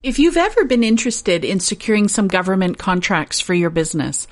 If 0.00 0.20
you've 0.20 0.36
ever 0.36 0.64
been 0.64 0.84
interested 0.84 1.44
in 1.44 1.58
securing 1.58 2.06
some 2.06 2.28
government 2.28 2.78
contracts 2.78 3.40
for 3.40 3.52
your 3.52 3.68
business, 3.68 4.28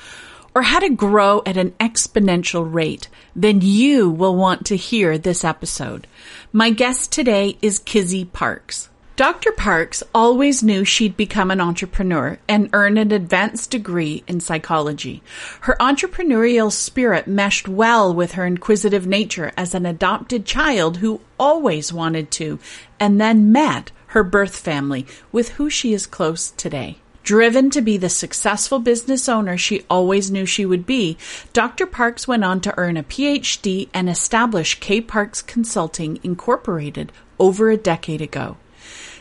or 0.54 0.62
how 0.62 0.78
to 0.78 0.90
grow 0.90 1.42
at 1.44 1.56
an 1.56 1.72
exponential 1.80 2.72
rate, 2.72 3.08
then 3.34 3.60
you 3.60 4.08
will 4.08 4.36
want 4.36 4.66
to 4.66 4.76
hear 4.76 5.18
this 5.18 5.42
episode. 5.42 6.06
My 6.52 6.70
guest 6.70 7.10
today 7.10 7.58
is 7.62 7.80
Kizzy 7.80 8.24
Parks. 8.26 8.90
Dr. 9.16 9.50
Parks 9.50 10.04
always 10.14 10.62
knew 10.62 10.84
she'd 10.84 11.16
become 11.16 11.50
an 11.50 11.60
entrepreneur 11.60 12.38
and 12.46 12.70
earn 12.72 12.96
an 12.96 13.10
advanced 13.10 13.72
degree 13.72 14.22
in 14.28 14.38
psychology. 14.38 15.20
Her 15.62 15.76
entrepreneurial 15.80 16.70
spirit 16.70 17.26
meshed 17.26 17.66
well 17.66 18.14
with 18.14 18.32
her 18.32 18.46
inquisitive 18.46 19.08
nature 19.08 19.50
as 19.56 19.74
an 19.74 19.84
adopted 19.84 20.46
child 20.46 20.98
who 20.98 21.22
always 21.40 21.92
wanted 21.92 22.30
to 22.32 22.60
and 23.00 23.20
then 23.20 23.50
met 23.50 23.90
her 24.08 24.22
birth 24.22 24.56
family, 24.56 25.06
with 25.32 25.50
who 25.50 25.68
she 25.70 25.92
is 25.92 26.06
close 26.06 26.50
today. 26.52 26.98
Driven 27.22 27.70
to 27.70 27.82
be 27.82 27.96
the 27.96 28.08
successful 28.08 28.78
business 28.78 29.28
owner 29.28 29.58
she 29.58 29.82
always 29.90 30.30
knew 30.30 30.46
she 30.46 30.64
would 30.64 30.86
be, 30.86 31.16
Dr. 31.52 31.84
Parks 31.84 32.28
went 32.28 32.44
on 32.44 32.60
to 32.60 32.78
earn 32.78 32.96
a 32.96 33.02
PhD 33.02 33.88
and 33.92 34.08
establish 34.08 34.78
K 34.78 35.00
Parks 35.00 35.42
Consulting 35.42 36.20
Incorporated 36.22 37.10
over 37.40 37.68
a 37.68 37.76
decade 37.76 38.22
ago. 38.22 38.58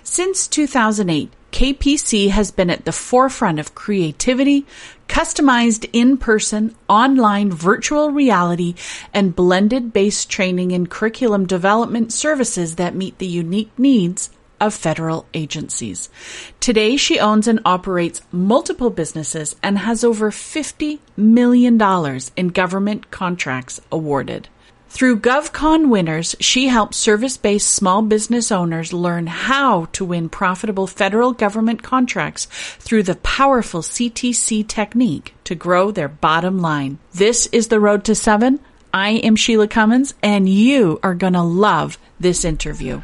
Since 0.03 0.48
2008, 0.48 1.31
KPC 1.52 2.29
has 2.29 2.52
been 2.52 2.70
at 2.70 2.85
the 2.85 2.91
forefront 2.91 3.59
of 3.59 3.73
creativity, 3.73 4.67
customized 5.07 5.90
in-person, 5.91 6.76
online, 6.88 7.49
virtual 7.49 8.12
reality, 8.12 8.76
and 9.15 9.35
blended-based 9.35 10.29
training 10.29 10.73
and 10.73 10.91
curriculum 10.91 11.48
development 11.48 12.13
services 12.13 12.76
that 12.76 12.93
meet 12.93 13.17
the 13.17 13.26
unique 13.26 13.71
needs 13.79 14.29
of 14.59 14.73
federal 14.73 15.26
agencies. 15.34 16.09
Today, 16.59 16.98
she 16.98 17.20
owns 17.20 17.48
and 17.48 17.59
operates 17.66 18.22
multiple 18.32 18.90
businesses 18.90 19.55
and 19.62 19.77
has 19.80 20.04
over 20.04 20.32
$50 20.32 20.99
million 21.18 21.79
in 22.35 22.48
government 22.49 23.12
contracts 23.12 23.82
awarded. 23.91 24.49
Through 24.96 25.20
GovCon 25.20 25.90
winners, 25.90 26.38
she 26.40 26.70
helps 26.70 26.96
service-based 26.96 27.70
small 27.70 28.02
business 28.02 28.49
owners 28.49 28.94
learn 28.94 29.27
how 29.27 29.85
to 29.91 30.05
win 30.05 30.29
profitable 30.29 30.88
federal 30.88 31.34
government 31.34 31.84
contracts 31.84 32.46
through 32.79 33.04
the 33.04 33.16
powerful 33.16 33.82
CTC 33.82 34.66
technique 34.66 35.34
to 35.44 35.54
grow 35.54 35.91
their 35.91 36.07
bottom 36.07 36.60
line. 36.60 36.98
This 37.13 37.48
is 37.48 37.68
the 37.68 37.82
road 37.82 38.05
to 38.05 38.16
seven. 38.16 38.62
I 38.94 39.10
am 39.10 39.35
Sheila 39.35 39.68
Cummins 39.68 40.13
and 40.24 40.48
you 40.48 40.98
are 41.04 41.13
going 41.13 41.34
to 41.34 41.41
love 41.41 41.98
this 42.18 42.46
interview. 42.46 43.01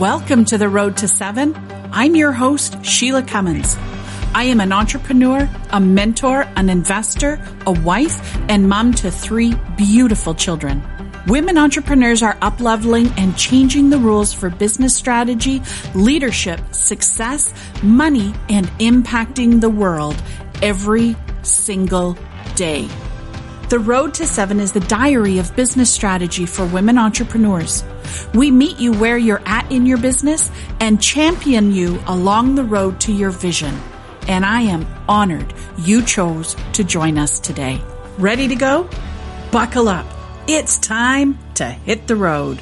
Welcome 0.00 0.44
to 0.46 0.58
the 0.58 0.68
Road 0.68 0.98
to 0.98 1.08
Seven. 1.08 1.56
I'm 1.90 2.14
your 2.16 2.30
host, 2.30 2.84
Sheila 2.84 3.22
Cummins. 3.22 3.78
I 4.34 4.44
am 4.44 4.60
an 4.60 4.70
entrepreneur, 4.70 5.48
a 5.70 5.80
mentor, 5.80 6.42
an 6.54 6.68
investor, 6.68 7.40
a 7.64 7.72
wife, 7.72 8.36
and 8.50 8.68
mom 8.68 8.92
to 8.92 9.10
three 9.10 9.54
beautiful 9.78 10.34
children. 10.34 10.82
Women 11.28 11.56
entrepreneurs 11.56 12.22
are 12.22 12.34
upleveling 12.40 13.10
and 13.16 13.38
changing 13.38 13.88
the 13.88 13.96
rules 13.96 14.34
for 14.34 14.50
business 14.50 14.94
strategy, 14.94 15.62
leadership, 15.94 16.60
success, 16.72 17.54
money, 17.82 18.34
and 18.50 18.66
impacting 18.78 19.62
the 19.62 19.70
world 19.70 20.22
every 20.60 21.16
single 21.40 22.18
day. 22.54 22.86
The 23.70 23.78
Road 23.78 24.12
to 24.14 24.26
Seven 24.26 24.60
is 24.60 24.72
the 24.72 24.80
diary 24.80 25.38
of 25.38 25.56
business 25.56 25.90
strategy 25.90 26.44
for 26.44 26.66
women 26.66 26.98
entrepreneurs. 26.98 27.82
We 28.34 28.50
meet 28.50 28.78
you 28.78 28.92
where 28.92 29.18
you're 29.18 29.42
at 29.46 29.70
in 29.70 29.86
your 29.86 29.98
business 29.98 30.50
and 30.80 31.00
champion 31.00 31.72
you 31.72 32.00
along 32.06 32.54
the 32.54 32.64
road 32.64 33.00
to 33.02 33.12
your 33.12 33.30
vision. 33.30 33.74
And 34.28 34.44
I 34.44 34.62
am 34.62 34.86
honored 35.08 35.52
you 35.78 36.02
chose 36.02 36.56
to 36.72 36.84
join 36.84 37.18
us 37.18 37.38
today. 37.38 37.80
Ready 38.18 38.48
to 38.48 38.54
go? 38.56 38.88
Buckle 39.52 39.88
up. 39.88 40.06
It's 40.48 40.78
time 40.78 41.38
to 41.54 41.64
hit 41.64 42.06
the 42.06 42.16
road. 42.16 42.60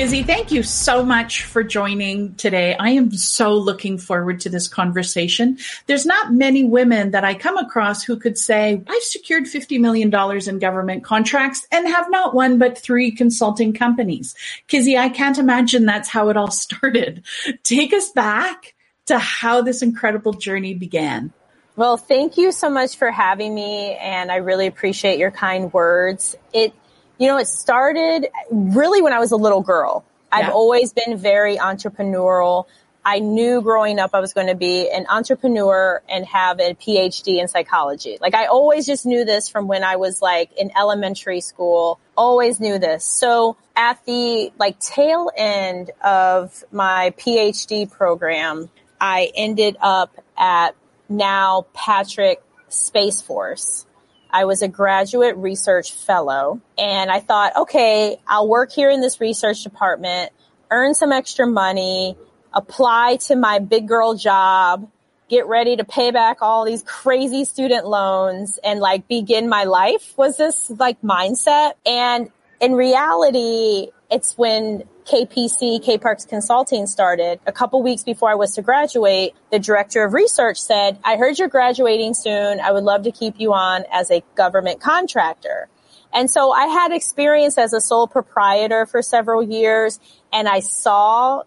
Kizzy, 0.00 0.22
thank 0.22 0.50
you 0.50 0.62
so 0.62 1.04
much 1.04 1.44
for 1.44 1.62
joining 1.62 2.34
today. 2.36 2.74
I 2.74 2.92
am 2.92 3.12
so 3.12 3.54
looking 3.54 3.98
forward 3.98 4.40
to 4.40 4.48
this 4.48 4.66
conversation. 4.66 5.58
There's 5.88 6.06
not 6.06 6.32
many 6.32 6.64
women 6.64 7.10
that 7.10 7.22
I 7.22 7.34
come 7.34 7.58
across 7.58 8.02
who 8.02 8.18
could 8.18 8.38
say, 8.38 8.82
I've 8.88 9.02
secured 9.02 9.44
$50 9.44 9.78
million 9.78 10.10
in 10.48 10.58
government 10.58 11.04
contracts 11.04 11.66
and 11.70 11.86
have 11.86 12.10
not 12.10 12.32
one 12.32 12.56
but 12.56 12.78
three 12.78 13.10
consulting 13.10 13.74
companies. 13.74 14.34
Kizzy, 14.68 14.96
I 14.96 15.10
can't 15.10 15.36
imagine 15.36 15.84
that's 15.84 16.08
how 16.08 16.30
it 16.30 16.36
all 16.38 16.50
started. 16.50 17.22
Take 17.62 17.92
us 17.92 18.08
back 18.08 18.74
to 19.04 19.18
how 19.18 19.60
this 19.60 19.82
incredible 19.82 20.32
journey 20.32 20.72
began. 20.72 21.30
Well, 21.76 21.98
thank 21.98 22.38
you 22.38 22.52
so 22.52 22.70
much 22.70 22.96
for 22.96 23.10
having 23.10 23.54
me, 23.54 23.94
and 23.96 24.32
I 24.32 24.36
really 24.36 24.66
appreciate 24.66 25.18
your 25.18 25.30
kind 25.30 25.70
words. 25.72 26.36
It 26.54 26.72
you 27.20 27.26
know, 27.26 27.36
it 27.36 27.46
started 27.46 28.28
really 28.50 29.02
when 29.02 29.12
I 29.12 29.18
was 29.18 29.30
a 29.30 29.36
little 29.36 29.60
girl. 29.60 30.04
Yeah. 30.32 30.38
I've 30.38 30.52
always 30.54 30.94
been 30.94 31.18
very 31.18 31.58
entrepreneurial. 31.58 32.64
I 33.04 33.18
knew 33.18 33.60
growing 33.60 33.98
up 33.98 34.10
I 34.14 34.20
was 34.20 34.32
going 34.32 34.46
to 34.46 34.54
be 34.54 34.90
an 34.90 35.06
entrepreneur 35.08 36.02
and 36.08 36.24
have 36.26 36.60
a 36.60 36.74
PhD 36.74 37.38
in 37.38 37.46
psychology. 37.46 38.16
Like 38.20 38.34
I 38.34 38.46
always 38.46 38.86
just 38.86 39.04
knew 39.04 39.26
this 39.26 39.50
from 39.50 39.68
when 39.68 39.84
I 39.84 39.96
was 39.96 40.22
like 40.22 40.50
in 40.56 40.70
elementary 40.74 41.42
school. 41.42 42.00
Always 42.16 42.58
knew 42.58 42.78
this. 42.78 43.04
So 43.04 43.58
at 43.76 44.02
the 44.06 44.50
like 44.58 44.80
tail 44.80 45.30
end 45.36 45.90
of 46.02 46.64
my 46.72 47.12
PhD 47.18 47.90
program, 47.90 48.70
I 48.98 49.30
ended 49.34 49.76
up 49.82 50.16
at 50.38 50.74
now 51.10 51.66
Patrick 51.74 52.42
Space 52.68 53.20
Force. 53.20 53.84
I 54.32 54.44
was 54.44 54.62
a 54.62 54.68
graduate 54.68 55.36
research 55.36 55.92
fellow 55.92 56.60
and 56.78 57.10
I 57.10 57.20
thought, 57.20 57.56
okay, 57.56 58.18
I'll 58.26 58.48
work 58.48 58.72
here 58.72 58.90
in 58.90 59.00
this 59.00 59.20
research 59.20 59.62
department, 59.62 60.32
earn 60.70 60.94
some 60.94 61.12
extra 61.12 61.46
money, 61.46 62.16
apply 62.52 63.16
to 63.16 63.36
my 63.36 63.58
big 63.58 63.88
girl 63.88 64.14
job, 64.14 64.88
get 65.28 65.46
ready 65.46 65.76
to 65.76 65.84
pay 65.84 66.10
back 66.10 66.42
all 66.42 66.64
these 66.64 66.82
crazy 66.82 67.44
student 67.44 67.86
loans 67.86 68.58
and 68.62 68.80
like 68.80 69.06
begin 69.08 69.48
my 69.48 69.64
life 69.64 70.14
was 70.16 70.36
this 70.36 70.70
like 70.70 71.00
mindset. 71.02 71.72
And 71.86 72.30
in 72.60 72.72
reality, 72.72 73.90
it's 74.10 74.36
when 74.36 74.84
KPC, 75.04 75.82
K 75.82 75.98
Parks 75.98 76.24
Consulting 76.24 76.86
started. 76.86 77.40
A 77.46 77.52
couple 77.52 77.82
weeks 77.82 78.02
before 78.02 78.30
I 78.30 78.34
was 78.34 78.54
to 78.54 78.62
graduate, 78.62 79.34
the 79.50 79.58
director 79.58 80.04
of 80.04 80.12
research 80.12 80.58
said, 80.58 80.98
I 81.04 81.16
heard 81.16 81.38
you're 81.38 81.48
graduating 81.48 82.14
soon. 82.14 82.60
I 82.60 82.72
would 82.72 82.84
love 82.84 83.02
to 83.04 83.12
keep 83.12 83.38
you 83.38 83.52
on 83.52 83.84
as 83.92 84.10
a 84.10 84.22
government 84.34 84.80
contractor. 84.80 85.68
And 86.12 86.30
so 86.30 86.50
I 86.50 86.66
had 86.66 86.92
experience 86.92 87.56
as 87.56 87.72
a 87.72 87.80
sole 87.80 88.08
proprietor 88.08 88.86
for 88.86 89.00
several 89.02 89.42
years 89.42 90.00
and 90.32 90.48
I 90.48 90.60
saw 90.60 91.42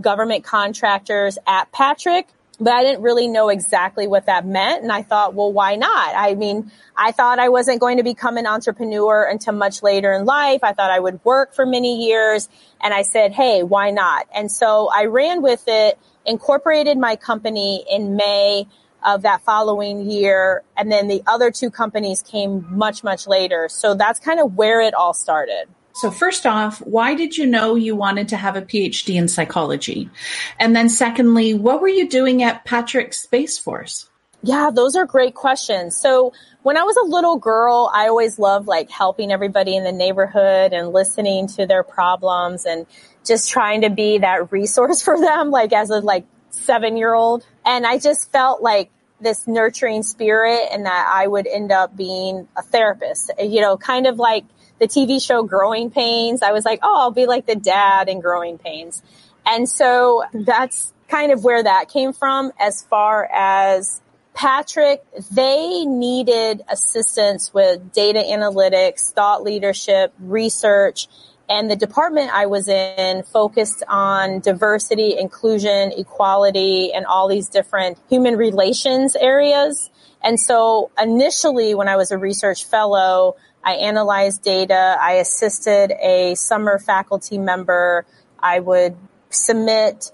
government 0.00 0.44
contractors 0.44 1.38
at 1.46 1.70
Patrick 1.72 2.28
but 2.60 2.72
I 2.72 2.82
didn't 2.82 3.02
really 3.02 3.28
know 3.28 3.48
exactly 3.48 4.06
what 4.08 4.26
that 4.26 4.46
meant. 4.46 4.82
And 4.82 4.90
I 4.90 5.02
thought, 5.02 5.34
well, 5.34 5.52
why 5.52 5.76
not? 5.76 6.14
I 6.16 6.34
mean, 6.34 6.72
I 6.96 7.12
thought 7.12 7.38
I 7.38 7.48
wasn't 7.48 7.80
going 7.80 7.98
to 7.98 8.02
become 8.02 8.36
an 8.36 8.46
entrepreneur 8.46 9.24
until 9.24 9.54
much 9.54 9.82
later 9.82 10.12
in 10.12 10.24
life. 10.24 10.60
I 10.62 10.72
thought 10.72 10.90
I 10.90 10.98
would 10.98 11.24
work 11.24 11.54
for 11.54 11.64
many 11.64 12.06
years. 12.06 12.48
And 12.80 12.92
I 12.92 13.02
said, 13.02 13.32
hey, 13.32 13.62
why 13.62 13.90
not? 13.90 14.26
And 14.34 14.50
so 14.50 14.90
I 14.92 15.04
ran 15.04 15.40
with 15.40 15.64
it, 15.68 15.98
incorporated 16.26 16.98
my 16.98 17.16
company 17.16 17.84
in 17.88 18.16
May 18.16 18.66
of 19.04 19.22
that 19.22 19.42
following 19.42 20.10
year. 20.10 20.64
And 20.76 20.90
then 20.90 21.06
the 21.06 21.22
other 21.26 21.52
two 21.52 21.70
companies 21.70 22.22
came 22.22 22.66
much, 22.76 23.04
much 23.04 23.28
later. 23.28 23.68
So 23.70 23.94
that's 23.94 24.18
kind 24.18 24.40
of 24.40 24.56
where 24.56 24.80
it 24.80 24.94
all 24.94 25.14
started. 25.14 25.68
So 25.98 26.12
first 26.12 26.46
off, 26.46 26.78
why 26.78 27.16
did 27.16 27.36
you 27.36 27.44
know 27.44 27.74
you 27.74 27.96
wanted 27.96 28.28
to 28.28 28.36
have 28.36 28.54
a 28.54 28.62
PhD 28.62 29.16
in 29.16 29.26
psychology? 29.26 30.08
And 30.56 30.76
then 30.76 30.88
secondly, 30.88 31.54
what 31.54 31.80
were 31.80 31.88
you 31.88 32.08
doing 32.08 32.44
at 32.44 32.64
Patrick 32.64 33.12
Space 33.12 33.58
Force? 33.58 34.08
Yeah, 34.44 34.70
those 34.72 34.94
are 34.94 35.06
great 35.06 35.34
questions. 35.34 35.96
So 35.96 36.32
when 36.62 36.76
I 36.76 36.84
was 36.84 36.96
a 36.96 37.04
little 37.04 37.36
girl, 37.36 37.90
I 37.92 38.06
always 38.06 38.38
loved 38.38 38.68
like 38.68 38.88
helping 38.90 39.32
everybody 39.32 39.74
in 39.74 39.82
the 39.82 39.90
neighborhood 39.90 40.72
and 40.72 40.92
listening 40.92 41.48
to 41.48 41.66
their 41.66 41.82
problems 41.82 42.64
and 42.64 42.86
just 43.26 43.50
trying 43.50 43.80
to 43.80 43.90
be 43.90 44.18
that 44.18 44.52
resource 44.52 45.02
for 45.08 45.20
them, 45.20 45.50
like 45.50 45.72
as 45.72 45.90
a 45.90 45.98
like 45.98 46.26
seven 46.50 46.96
year 46.96 47.12
old. 47.12 47.44
And 47.66 47.84
I 47.84 47.98
just 47.98 48.30
felt 48.30 48.62
like 48.62 48.92
this 49.20 49.48
nurturing 49.48 50.04
spirit 50.04 50.60
and 50.70 50.86
that 50.86 51.12
I 51.12 51.26
would 51.26 51.48
end 51.48 51.72
up 51.72 51.96
being 51.96 52.46
a 52.56 52.62
therapist, 52.62 53.32
you 53.40 53.60
know, 53.60 53.76
kind 53.76 54.06
of 54.06 54.20
like 54.20 54.44
the 54.78 54.86
TV 54.86 55.24
show 55.24 55.42
Growing 55.42 55.90
Pains. 55.90 56.42
I 56.42 56.52
was 56.52 56.64
like, 56.64 56.80
oh, 56.82 57.00
I'll 57.00 57.10
be 57.10 57.26
like 57.26 57.46
the 57.46 57.56
dad 57.56 58.08
in 58.08 58.20
Growing 58.20 58.58
Pains. 58.58 59.02
And 59.46 59.68
so 59.68 60.24
that's 60.32 60.92
kind 61.08 61.32
of 61.32 61.42
where 61.42 61.62
that 61.62 61.88
came 61.88 62.12
from 62.12 62.52
as 62.60 62.82
far 62.84 63.28
as 63.32 64.00
Patrick, 64.34 65.02
they 65.32 65.84
needed 65.84 66.62
assistance 66.68 67.52
with 67.52 67.92
data 67.92 68.20
analytics, 68.20 69.12
thought 69.12 69.42
leadership, 69.42 70.12
research, 70.20 71.08
and 71.48 71.70
the 71.70 71.76
department 71.76 72.30
I 72.32 72.46
was 72.46 72.68
in 72.68 73.24
focused 73.24 73.82
on 73.88 74.40
diversity, 74.40 75.18
inclusion, 75.18 75.92
equality, 75.96 76.92
and 76.92 77.06
all 77.06 77.26
these 77.26 77.48
different 77.48 77.98
human 78.08 78.36
relations 78.36 79.16
areas. 79.16 79.90
And 80.22 80.38
so 80.38 80.90
initially 81.00 81.74
when 81.74 81.88
I 81.88 81.96
was 81.96 82.10
a 82.10 82.18
research 82.18 82.64
fellow, 82.64 83.36
I 83.64 83.74
analyzed 83.74 84.42
data. 84.42 84.96
I 85.00 85.14
assisted 85.14 85.92
a 86.00 86.34
summer 86.34 86.78
faculty 86.78 87.38
member. 87.38 88.06
I 88.38 88.60
would 88.60 88.96
submit 89.30 90.10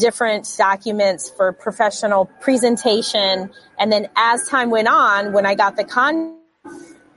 different 0.00 0.48
documents 0.56 1.30
for 1.30 1.52
professional 1.52 2.26
presentation. 2.40 3.50
And 3.78 3.92
then 3.92 4.08
as 4.16 4.48
time 4.48 4.70
went 4.70 4.88
on, 4.88 5.32
when 5.32 5.46
I 5.46 5.54
got 5.54 5.76
the 5.76 5.84
con, 5.84 6.38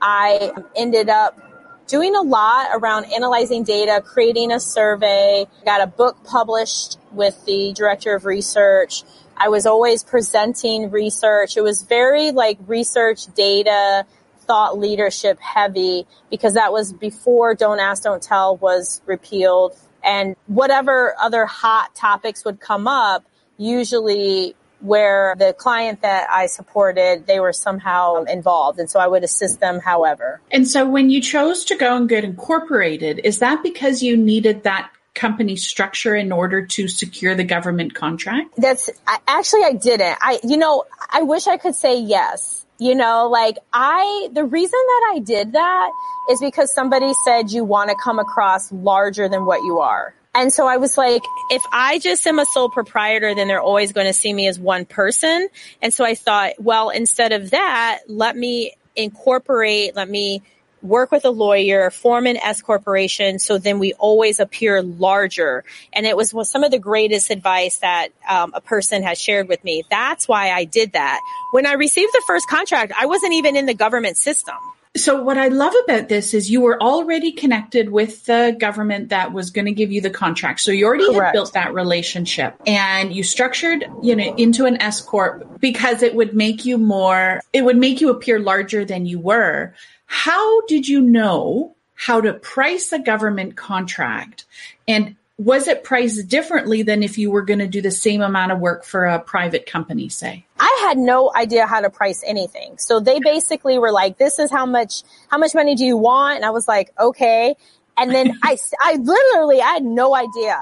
I 0.00 0.52
ended 0.76 1.08
up 1.08 1.38
doing 1.86 2.14
a 2.14 2.22
lot 2.22 2.68
around 2.72 3.06
analyzing 3.12 3.64
data, 3.64 4.00
creating 4.04 4.52
a 4.52 4.60
survey, 4.60 5.46
got 5.64 5.80
a 5.80 5.86
book 5.86 6.22
published 6.24 6.98
with 7.10 7.44
the 7.46 7.72
director 7.72 8.14
of 8.14 8.24
research. 8.24 9.02
I 9.36 9.48
was 9.48 9.66
always 9.66 10.04
presenting 10.04 10.90
research. 10.90 11.56
It 11.56 11.62
was 11.62 11.82
very 11.82 12.30
like 12.30 12.58
research 12.66 13.26
data, 13.34 14.06
thought 14.50 14.76
leadership 14.76 15.38
heavy 15.40 16.08
because 16.28 16.54
that 16.54 16.72
was 16.72 16.92
before 16.92 17.54
Don't 17.54 17.78
Ask, 17.78 18.02
Don't 18.02 18.20
Tell 18.20 18.56
was 18.56 19.00
repealed. 19.06 19.76
And 20.02 20.34
whatever 20.48 21.14
other 21.20 21.46
hot 21.46 21.94
topics 21.94 22.44
would 22.44 22.58
come 22.58 22.88
up, 22.88 23.24
usually 23.58 24.56
where 24.80 25.36
the 25.38 25.52
client 25.52 26.02
that 26.02 26.28
I 26.28 26.46
supported, 26.46 27.28
they 27.28 27.38
were 27.38 27.52
somehow 27.52 28.24
involved. 28.24 28.80
And 28.80 28.90
so 28.90 28.98
I 28.98 29.06
would 29.06 29.22
assist 29.22 29.60
them 29.60 29.78
however. 29.78 30.40
And 30.50 30.66
so 30.66 30.84
when 30.84 31.10
you 31.10 31.20
chose 31.20 31.64
to 31.66 31.76
go 31.76 31.96
and 31.96 32.08
get 32.08 32.24
incorporated, 32.24 33.20
is 33.22 33.38
that 33.38 33.62
because 33.62 34.02
you 34.02 34.16
needed 34.16 34.64
that 34.64 34.90
company 35.14 35.54
structure 35.54 36.16
in 36.16 36.32
order 36.32 36.66
to 36.66 36.88
secure 36.88 37.36
the 37.36 37.44
government 37.44 37.94
contract? 37.94 38.54
That's 38.56 38.90
I, 39.06 39.18
actually 39.28 39.62
I 39.62 39.74
didn't. 39.74 40.18
I 40.20 40.40
you 40.42 40.56
know, 40.56 40.86
I 41.08 41.22
wish 41.22 41.46
I 41.46 41.56
could 41.56 41.76
say 41.76 42.00
yes. 42.00 42.66
You 42.80 42.94
know, 42.94 43.28
like 43.28 43.58
I 43.72 44.30
the 44.32 44.44
reason 44.44 44.78
that 44.86 45.12
I 45.14 45.18
did 45.18 45.52
that 45.52 45.90
is 46.30 46.40
because 46.40 46.72
somebody 46.74 47.12
said 47.24 47.52
you 47.52 47.62
want 47.62 47.90
to 47.90 47.96
come 48.02 48.18
across 48.18 48.72
larger 48.72 49.28
than 49.28 49.44
what 49.44 49.58
you 49.58 49.80
are. 49.80 50.14
And 50.34 50.52
so 50.52 50.66
I 50.66 50.76
was 50.78 50.96
like, 50.96 51.22
if 51.50 51.62
I 51.72 51.98
just 51.98 52.26
am 52.26 52.38
a 52.38 52.46
sole 52.46 52.70
proprietor, 52.70 53.34
then 53.34 53.48
they're 53.48 53.60
always 53.60 53.92
going 53.92 54.06
to 54.06 54.12
see 54.12 54.32
me 54.32 54.46
as 54.46 54.58
one 54.58 54.86
person. 54.86 55.48
And 55.82 55.92
so 55.92 56.04
I 56.04 56.14
thought, 56.14 56.52
well, 56.58 56.88
instead 56.90 57.32
of 57.32 57.50
that, 57.50 58.00
let 58.06 58.36
me 58.36 58.74
incorporate, 58.96 59.94
let 59.94 60.08
me 60.08 60.42
work 60.82 61.10
with 61.10 61.24
a 61.24 61.30
lawyer, 61.30 61.90
form 61.90 62.26
an 62.26 62.36
S 62.36 62.62
corporation, 62.62 63.38
so 63.38 63.58
then 63.58 63.78
we 63.78 63.92
always 63.94 64.40
appear 64.40 64.82
larger. 64.82 65.64
And 65.92 66.06
it 66.06 66.16
was 66.16 66.32
some 66.50 66.64
of 66.64 66.70
the 66.70 66.78
greatest 66.78 67.30
advice 67.30 67.78
that 67.78 68.08
um, 68.28 68.52
a 68.54 68.60
person 68.60 69.02
has 69.02 69.20
shared 69.20 69.48
with 69.48 69.62
me. 69.64 69.84
That's 69.90 70.28
why 70.28 70.50
I 70.50 70.64
did 70.64 70.92
that. 70.92 71.20
When 71.52 71.66
I 71.66 71.72
received 71.72 72.12
the 72.12 72.22
first 72.26 72.48
contract, 72.48 72.92
I 72.98 73.06
wasn't 73.06 73.34
even 73.34 73.56
in 73.56 73.66
the 73.66 73.74
government 73.74 74.16
system. 74.16 74.56
So 74.96 75.22
what 75.22 75.38
I 75.38 75.48
love 75.48 75.72
about 75.84 76.08
this 76.08 76.34
is 76.34 76.50
you 76.50 76.62
were 76.62 76.80
already 76.82 77.30
connected 77.30 77.90
with 77.90 78.24
the 78.26 78.56
government 78.58 79.10
that 79.10 79.32
was 79.32 79.50
going 79.50 79.66
to 79.66 79.72
give 79.72 79.92
you 79.92 80.00
the 80.00 80.10
contract. 80.10 80.58
So 80.58 80.72
you 80.72 80.84
already 80.84 81.06
Correct. 81.06 81.26
had 81.26 81.32
built 81.32 81.52
that 81.52 81.72
relationship 81.74 82.60
and 82.66 83.14
you 83.14 83.22
structured, 83.22 83.84
you 84.02 84.16
know, 84.16 84.34
into 84.34 84.66
an 84.66 84.82
S 84.82 85.00
corp 85.00 85.60
because 85.60 86.02
it 86.02 86.16
would 86.16 86.34
make 86.34 86.64
you 86.64 86.76
more, 86.76 87.40
it 87.52 87.64
would 87.64 87.76
make 87.76 88.00
you 88.00 88.10
appear 88.10 88.40
larger 88.40 88.84
than 88.84 89.06
you 89.06 89.20
were. 89.20 89.74
How 90.12 90.62
did 90.62 90.88
you 90.88 91.00
know 91.00 91.76
how 91.94 92.20
to 92.20 92.34
price 92.34 92.90
a 92.90 92.98
government 92.98 93.54
contract 93.54 94.44
and 94.88 95.14
was 95.38 95.68
it 95.68 95.84
priced 95.84 96.26
differently 96.26 96.82
than 96.82 97.04
if 97.04 97.16
you 97.16 97.30
were 97.30 97.42
going 97.42 97.60
to 97.60 97.68
do 97.68 97.80
the 97.80 97.92
same 97.92 98.20
amount 98.20 98.50
of 98.50 98.58
work 98.58 98.84
for 98.84 99.06
a 99.06 99.20
private 99.20 99.66
company, 99.66 100.08
say? 100.08 100.44
I 100.58 100.78
had 100.82 100.98
no 100.98 101.32
idea 101.34 101.64
how 101.64 101.80
to 101.80 101.90
price 101.90 102.24
anything. 102.26 102.76
So 102.78 102.98
they 102.98 103.20
basically 103.20 103.78
were 103.78 103.92
like, 103.92 104.18
this 104.18 104.40
is 104.40 104.50
how 104.50 104.66
much, 104.66 105.04
how 105.28 105.38
much 105.38 105.54
money 105.54 105.76
do 105.76 105.84
you 105.84 105.96
want? 105.96 106.36
And 106.36 106.44
I 106.44 106.50
was 106.50 106.66
like, 106.66 106.92
okay. 106.98 107.54
And 107.96 108.10
then 108.10 108.36
I, 108.42 108.58
I 108.82 108.96
literally, 108.96 109.62
I 109.62 109.74
had 109.74 109.84
no 109.84 110.14
idea. 110.16 110.60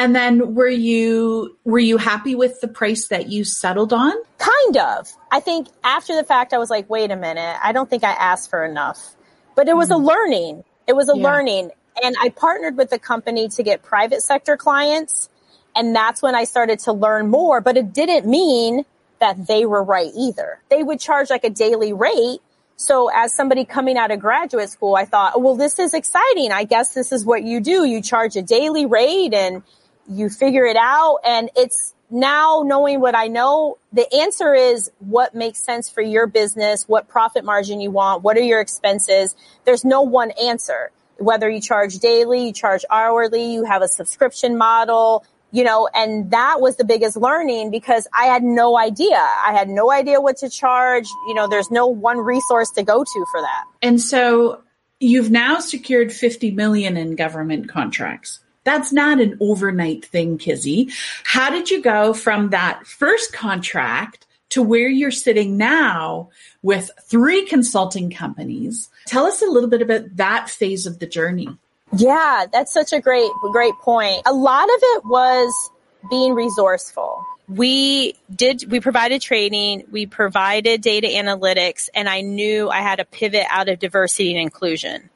And 0.00 0.16
then 0.16 0.54
were 0.54 0.66
you, 0.66 1.58
were 1.64 1.78
you 1.78 1.98
happy 1.98 2.34
with 2.34 2.62
the 2.62 2.68
price 2.68 3.08
that 3.08 3.28
you 3.28 3.44
settled 3.44 3.92
on? 3.92 4.14
Kind 4.38 4.78
of. 4.78 5.12
I 5.30 5.40
think 5.40 5.68
after 5.84 6.16
the 6.16 6.24
fact, 6.24 6.54
I 6.54 6.58
was 6.58 6.70
like, 6.70 6.88
wait 6.88 7.10
a 7.10 7.16
minute. 7.16 7.58
I 7.62 7.72
don't 7.72 7.90
think 7.90 8.02
I 8.02 8.12
asked 8.12 8.48
for 8.48 8.64
enough, 8.64 9.14
but 9.54 9.68
it 9.68 9.76
was 9.76 9.90
mm. 9.90 9.96
a 9.96 9.98
learning. 9.98 10.64
It 10.86 10.96
was 10.96 11.10
a 11.10 11.18
yeah. 11.18 11.22
learning. 11.22 11.70
And 12.02 12.16
I 12.18 12.30
partnered 12.30 12.78
with 12.78 12.88
the 12.88 12.98
company 12.98 13.48
to 13.48 13.62
get 13.62 13.82
private 13.82 14.22
sector 14.22 14.56
clients. 14.56 15.28
And 15.76 15.94
that's 15.94 16.22
when 16.22 16.34
I 16.34 16.44
started 16.44 16.78
to 16.80 16.94
learn 16.94 17.28
more, 17.28 17.60
but 17.60 17.76
it 17.76 17.92
didn't 17.92 18.26
mean 18.26 18.86
that 19.18 19.46
they 19.46 19.66
were 19.66 19.84
right 19.84 20.10
either. 20.16 20.62
They 20.70 20.82
would 20.82 20.98
charge 20.98 21.28
like 21.28 21.44
a 21.44 21.50
daily 21.50 21.92
rate. 21.92 22.38
So 22.76 23.10
as 23.14 23.34
somebody 23.34 23.66
coming 23.66 23.98
out 23.98 24.10
of 24.10 24.18
graduate 24.18 24.70
school, 24.70 24.94
I 24.96 25.04
thought, 25.04 25.42
well, 25.42 25.56
this 25.56 25.78
is 25.78 25.92
exciting. 25.92 26.52
I 26.52 26.64
guess 26.64 26.94
this 26.94 27.12
is 27.12 27.26
what 27.26 27.42
you 27.42 27.60
do. 27.60 27.84
You 27.84 28.00
charge 28.00 28.34
a 28.36 28.40
daily 28.40 28.86
rate 28.86 29.34
and 29.34 29.62
you 30.08 30.28
figure 30.28 30.64
it 30.64 30.76
out. 30.76 31.18
And 31.26 31.50
it's 31.56 31.94
now 32.10 32.62
knowing 32.64 33.00
what 33.00 33.14
I 33.14 33.28
know, 33.28 33.78
the 33.92 34.12
answer 34.12 34.54
is 34.54 34.90
what 34.98 35.34
makes 35.34 35.62
sense 35.64 35.88
for 35.88 36.02
your 36.02 36.26
business, 36.26 36.88
what 36.88 37.08
profit 37.08 37.44
margin 37.44 37.80
you 37.80 37.90
want, 37.90 38.22
what 38.22 38.36
are 38.36 38.42
your 38.42 38.60
expenses. 38.60 39.36
There's 39.64 39.84
no 39.84 40.02
one 40.02 40.32
answer 40.32 40.90
whether 41.20 41.50
you 41.50 41.60
charge 41.60 41.98
daily, 41.98 42.46
you 42.46 42.52
charge 42.52 42.84
hourly, 42.90 43.52
you 43.52 43.64
have 43.64 43.82
a 43.82 43.88
subscription 43.88 44.56
model, 44.56 45.24
you 45.52 45.64
know, 45.64 45.88
and 45.94 46.30
that 46.30 46.60
was 46.60 46.76
the 46.76 46.84
biggest 46.84 47.16
learning 47.16 47.70
because 47.70 48.06
I 48.12 48.24
had 48.24 48.42
no 48.42 48.78
idea. 48.78 49.16
I 49.18 49.52
had 49.52 49.68
no 49.68 49.90
idea 49.90 50.20
what 50.20 50.38
to 50.38 50.48
charge. 50.48 51.08
You 51.28 51.34
know, 51.34 51.48
there's 51.48 51.70
no 51.70 51.86
one 51.86 52.18
resource 52.18 52.70
to 52.72 52.82
go 52.82 53.04
to 53.04 53.26
for 53.30 53.40
that. 53.40 53.64
And 53.82 54.00
so 54.00 54.62
you've 54.98 55.30
now 55.30 55.60
secured 55.60 56.12
50 56.12 56.52
million 56.52 56.96
in 56.96 57.16
government 57.16 57.68
contracts. 57.68 58.40
That's 58.70 58.92
not 58.92 59.20
an 59.20 59.36
overnight 59.40 60.04
thing, 60.04 60.38
Kizzy. 60.38 60.90
How 61.24 61.50
did 61.50 61.70
you 61.70 61.82
go 61.82 62.14
from 62.14 62.50
that 62.50 62.86
first 62.86 63.32
contract 63.32 64.28
to 64.50 64.62
where 64.62 64.88
you're 64.88 65.10
sitting 65.10 65.56
now 65.56 66.28
with 66.62 66.90
three 67.02 67.46
consulting 67.46 68.10
companies. 68.10 68.88
Tell 69.06 69.26
us 69.26 69.42
a 69.42 69.46
little 69.46 69.68
bit 69.68 69.82
about 69.82 70.16
that 70.16 70.50
phase 70.50 70.86
of 70.86 70.98
the 70.98 71.06
journey. 71.06 71.48
Yeah, 71.96 72.46
that's 72.52 72.72
such 72.72 72.92
a 72.92 73.00
great, 73.00 73.30
great 73.52 73.74
point. 73.82 74.22
A 74.26 74.32
lot 74.32 74.64
of 74.64 74.78
it 74.80 75.04
was 75.04 75.70
being 76.08 76.34
resourceful. 76.34 77.24
We 77.48 78.14
did, 78.34 78.70
we 78.70 78.78
provided 78.78 79.20
training, 79.20 79.84
we 79.90 80.06
provided 80.06 80.80
data 80.80 81.08
analytics, 81.08 81.88
and 81.92 82.08
I 82.08 82.20
knew 82.20 82.70
I 82.70 82.78
had 82.82 82.96
to 82.96 83.04
pivot 83.04 83.46
out 83.50 83.68
of 83.68 83.80
diversity 83.80 84.30
and 84.30 84.40
inclusion. 84.40 85.09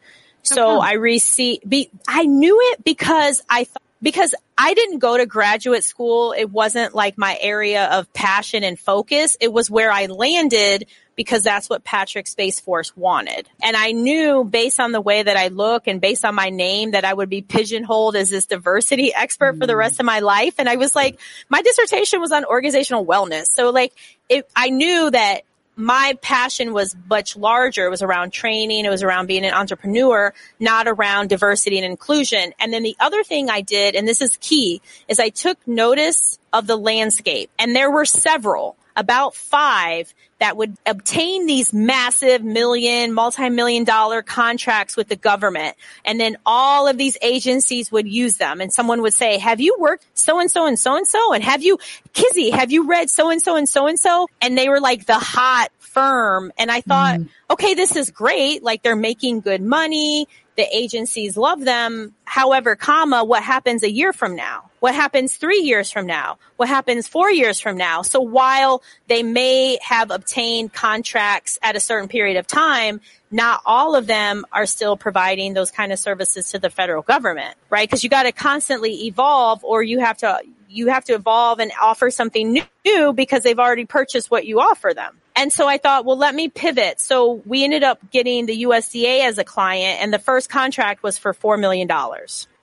So 0.44 0.80
I 0.80 0.92
received, 0.92 1.64
I 2.06 2.24
knew 2.24 2.58
it 2.72 2.84
because 2.84 3.42
I 3.48 3.64
thought 3.64 3.82
because 4.04 4.34
I 4.58 4.74
didn't 4.74 4.98
go 4.98 5.16
to 5.16 5.24
graduate 5.24 5.82
school. 5.82 6.34
It 6.36 6.50
wasn't 6.50 6.94
like 6.94 7.16
my 7.16 7.38
area 7.40 7.86
of 7.86 8.12
passion 8.12 8.62
and 8.62 8.78
focus. 8.78 9.34
It 9.40 9.50
was 9.50 9.70
where 9.70 9.90
I 9.90 10.06
landed 10.06 10.86
because 11.16 11.42
that's 11.42 11.70
what 11.70 11.84
Patrick 11.84 12.26
Space 12.26 12.60
Force 12.60 12.94
wanted. 12.94 13.48
And 13.62 13.76
I 13.76 13.92
knew 13.92 14.44
based 14.44 14.78
on 14.78 14.92
the 14.92 15.00
way 15.00 15.22
that 15.22 15.36
I 15.36 15.48
look 15.48 15.86
and 15.86 16.02
based 16.02 16.24
on 16.24 16.34
my 16.34 16.50
name 16.50 16.90
that 16.90 17.06
I 17.06 17.14
would 17.14 17.30
be 17.30 17.40
pigeonholed 17.40 18.14
as 18.14 18.28
this 18.28 18.44
diversity 18.44 19.14
expert 19.14 19.54
mm. 19.54 19.58
for 19.58 19.66
the 19.66 19.76
rest 19.76 20.00
of 20.00 20.06
my 20.06 20.20
life. 20.20 20.56
And 20.58 20.68
I 20.68 20.76
was 20.76 20.94
like, 20.94 21.18
my 21.48 21.62
dissertation 21.62 22.20
was 22.20 22.30
on 22.30 22.44
organizational 22.44 23.06
wellness. 23.06 23.46
So 23.46 23.70
like, 23.70 23.94
it, 24.28 24.48
I 24.54 24.68
knew 24.68 25.10
that 25.10 25.42
my 25.76 26.16
passion 26.22 26.72
was 26.72 26.94
much 27.08 27.36
larger. 27.36 27.86
It 27.86 27.90
was 27.90 28.02
around 28.02 28.32
training. 28.32 28.84
It 28.84 28.90
was 28.90 29.02
around 29.02 29.26
being 29.26 29.44
an 29.44 29.54
entrepreneur, 29.54 30.32
not 30.60 30.86
around 30.86 31.28
diversity 31.28 31.78
and 31.78 31.84
inclusion. 31.84 32.52
And 32.58 32.72
then 32.72 32.82
the 32.82 32.96
other 33.00 33.24
thing 33.24 33.50
I 33.50 33.60
did, 33.60 33.94
and 33.94 34.06
this 34.06 34.20
is 34.20 34.36
key, 34.36 34.80
is 35.08 35.18
I 35.18 35.30
took 35.30 35.58
notice 35.66 36.38
of 36.52 36.66
the 36.66 36.76
landscape 36.76 37.50
and 37.58 37.74
there 37.74 37.90
were 37.90 38.04
several 38.04 38.76
about 38.96 39.34
five 39.34 40.14
that 40.44 40.58
would 40.58 40.76
obtain 40.84 41.46
these 41.46 41.72
massive 41.72 42.44
million, 42.44 43.14
multi-million 43.14 43.84
dollar 43.84 44.20
contracts 44.20 44.94
with 44.94 45.08
the 45.08 45.16
government. 45.16 45.74
And 46.04 46.20
then 46.20 46.36
all 46.44 46.86
of 46.86 46.98
these 46.98 47.16
agencies 47.22 47.90
would 47.90 48.06
use 48.06 48.36
them. 48.36 48.60
And 48.60 48.70
someone 48.70 49.00
would 49.00 49.14
say, 49.14 49.38
have 49.38 49.58
you 49.58 49.74
worked 49.78 50.04
so 50.12 50.38
and 50.40 50.50
so 50.50 50.66
and 50.66 50.78
so 50.78 50.98
and 50.98 51.06
so? 51.06 51.32
And 51.32 51.42
have 51.42 51.62
you, 51.62 51.78
Kizzy, 52.12 52.50
have 52.50 52.70
you 52.70 52.86
read 52.86 53.08
so 53.08 53.30
and 53.30 53.40
so 53.40 53.56
and 53.56 53.66
so 53.66 53.86
and 53.86 53.98
so? 53.98 54.28
And 54.42 54.58
they 54.58 54.68
were 54.68 54.80
like 54.80 55.06
the 55.06 55.18
hot 55.18 55.70
firm. 55.78 56.52
And 56.58 56.70
I 56.70 56.82
thought, 56.82 57.20
mm. 57.20 57.28
okay, 57.50 57.72
this 57.72 57.96
is 57.96 58.10
great. 58.10 58.62
Like 58.62 58.82
they're 58.82 58.96
making 58.96 59.40
good 59.40 59.62
money. 59.62 60.28
The 60.56 60.76
agencies 60.76 61.38
love 61.38 61.64
them. 61.64 62.14
However, 62.26 62.76
comma, 62.76 63.24
what 63.24 63.42
happens 63.42 63.82
a 63.82 63.90
year 63.90 64.12
from 64.12 64.36
now? 64.36 64.70
What 64.84 64.94
happens 64.94 65.34
three 65.34 65.60
years 65.60 65.90
from 65.90 66.04
now? 66.04 66.36
What 66.58 66.68
happens 66.68 67.08
four 67.08 67.30
years 67.30 67.58
from 67.58 67.78
now? 67.78 68.02
So 68.02 68.20
while 68.20 68.82
they 69.06 69.22
may 69.22 69.78
have 69.80 70.10
obtained 70.10 70.74
contracts 70.74 71.58
at 71.62 71.74
a 71.74 71.80
certain 71.80 72.06
period 72.06 72.36
of 72.36 72.46
time, 72.46 73.00
not 73.30 73.62
all 73.64 73.96
of 73.96 74.06
them 74.06 74.44
are 74.52 74.66
still 74.66 74.98
providing 74.98 75.54
those 75.54 75.70
kind 75.70 75.90
of 75.90 75.98
services 75.98 76.50
to 76.50 76.58
the 76.58 76.68
federal 76.68 77.00
government, 77.00 77.56
right? 77.70 77.88
Because 77.88 78.04
you 78.04 78.10
got 78.10 78.24
to 78.24 78.32
constantly 78.32 79.06
evolve 79.06 79.64
or 79.64 79.82
you 79.82 80.00
have 80.00 80.18
to, 80.18 80.40
you 80.68 80.88
have 80.88 81.06
to 81.06 81.14
evolve 81.14 81.60
and 81.60 81.72
offer 81.80 82.10
something 82.10 82.60
new 82.84 83.12
because 83.14 83.42
they've 83.42 83.58
already 83.58 83.86
purchased 83.86 84.30
what 84.30 84.44
you 84.44 84.60
offer 84.60 84.92
them. 84.92 85.18
And 85.34 85.50
so 85.50 85.66
I 85.66 85.78
thought, 85.78 86.04
well, 86.04 86.18
let 86.18 86.34
me 86.34 86.50
pivot. 86.50 87.00
So 87.00 87.42
we 87.46 87.64
ended 87.64 87.84
up 87.84 88.10
getting 88.10 88.44
the 88.44 88.64
USDA 88.64 89.24
as 89.24 89.38
a 89.38 89.44
client 89.44 90.02
and 90.02 90.12
the 90.12 90.18
first 90.18 90.50
contract 90.50 91.02
was 91.02 91.16
for 91.16 91.32
$4 91.32 91.58
million. 91.58 91.88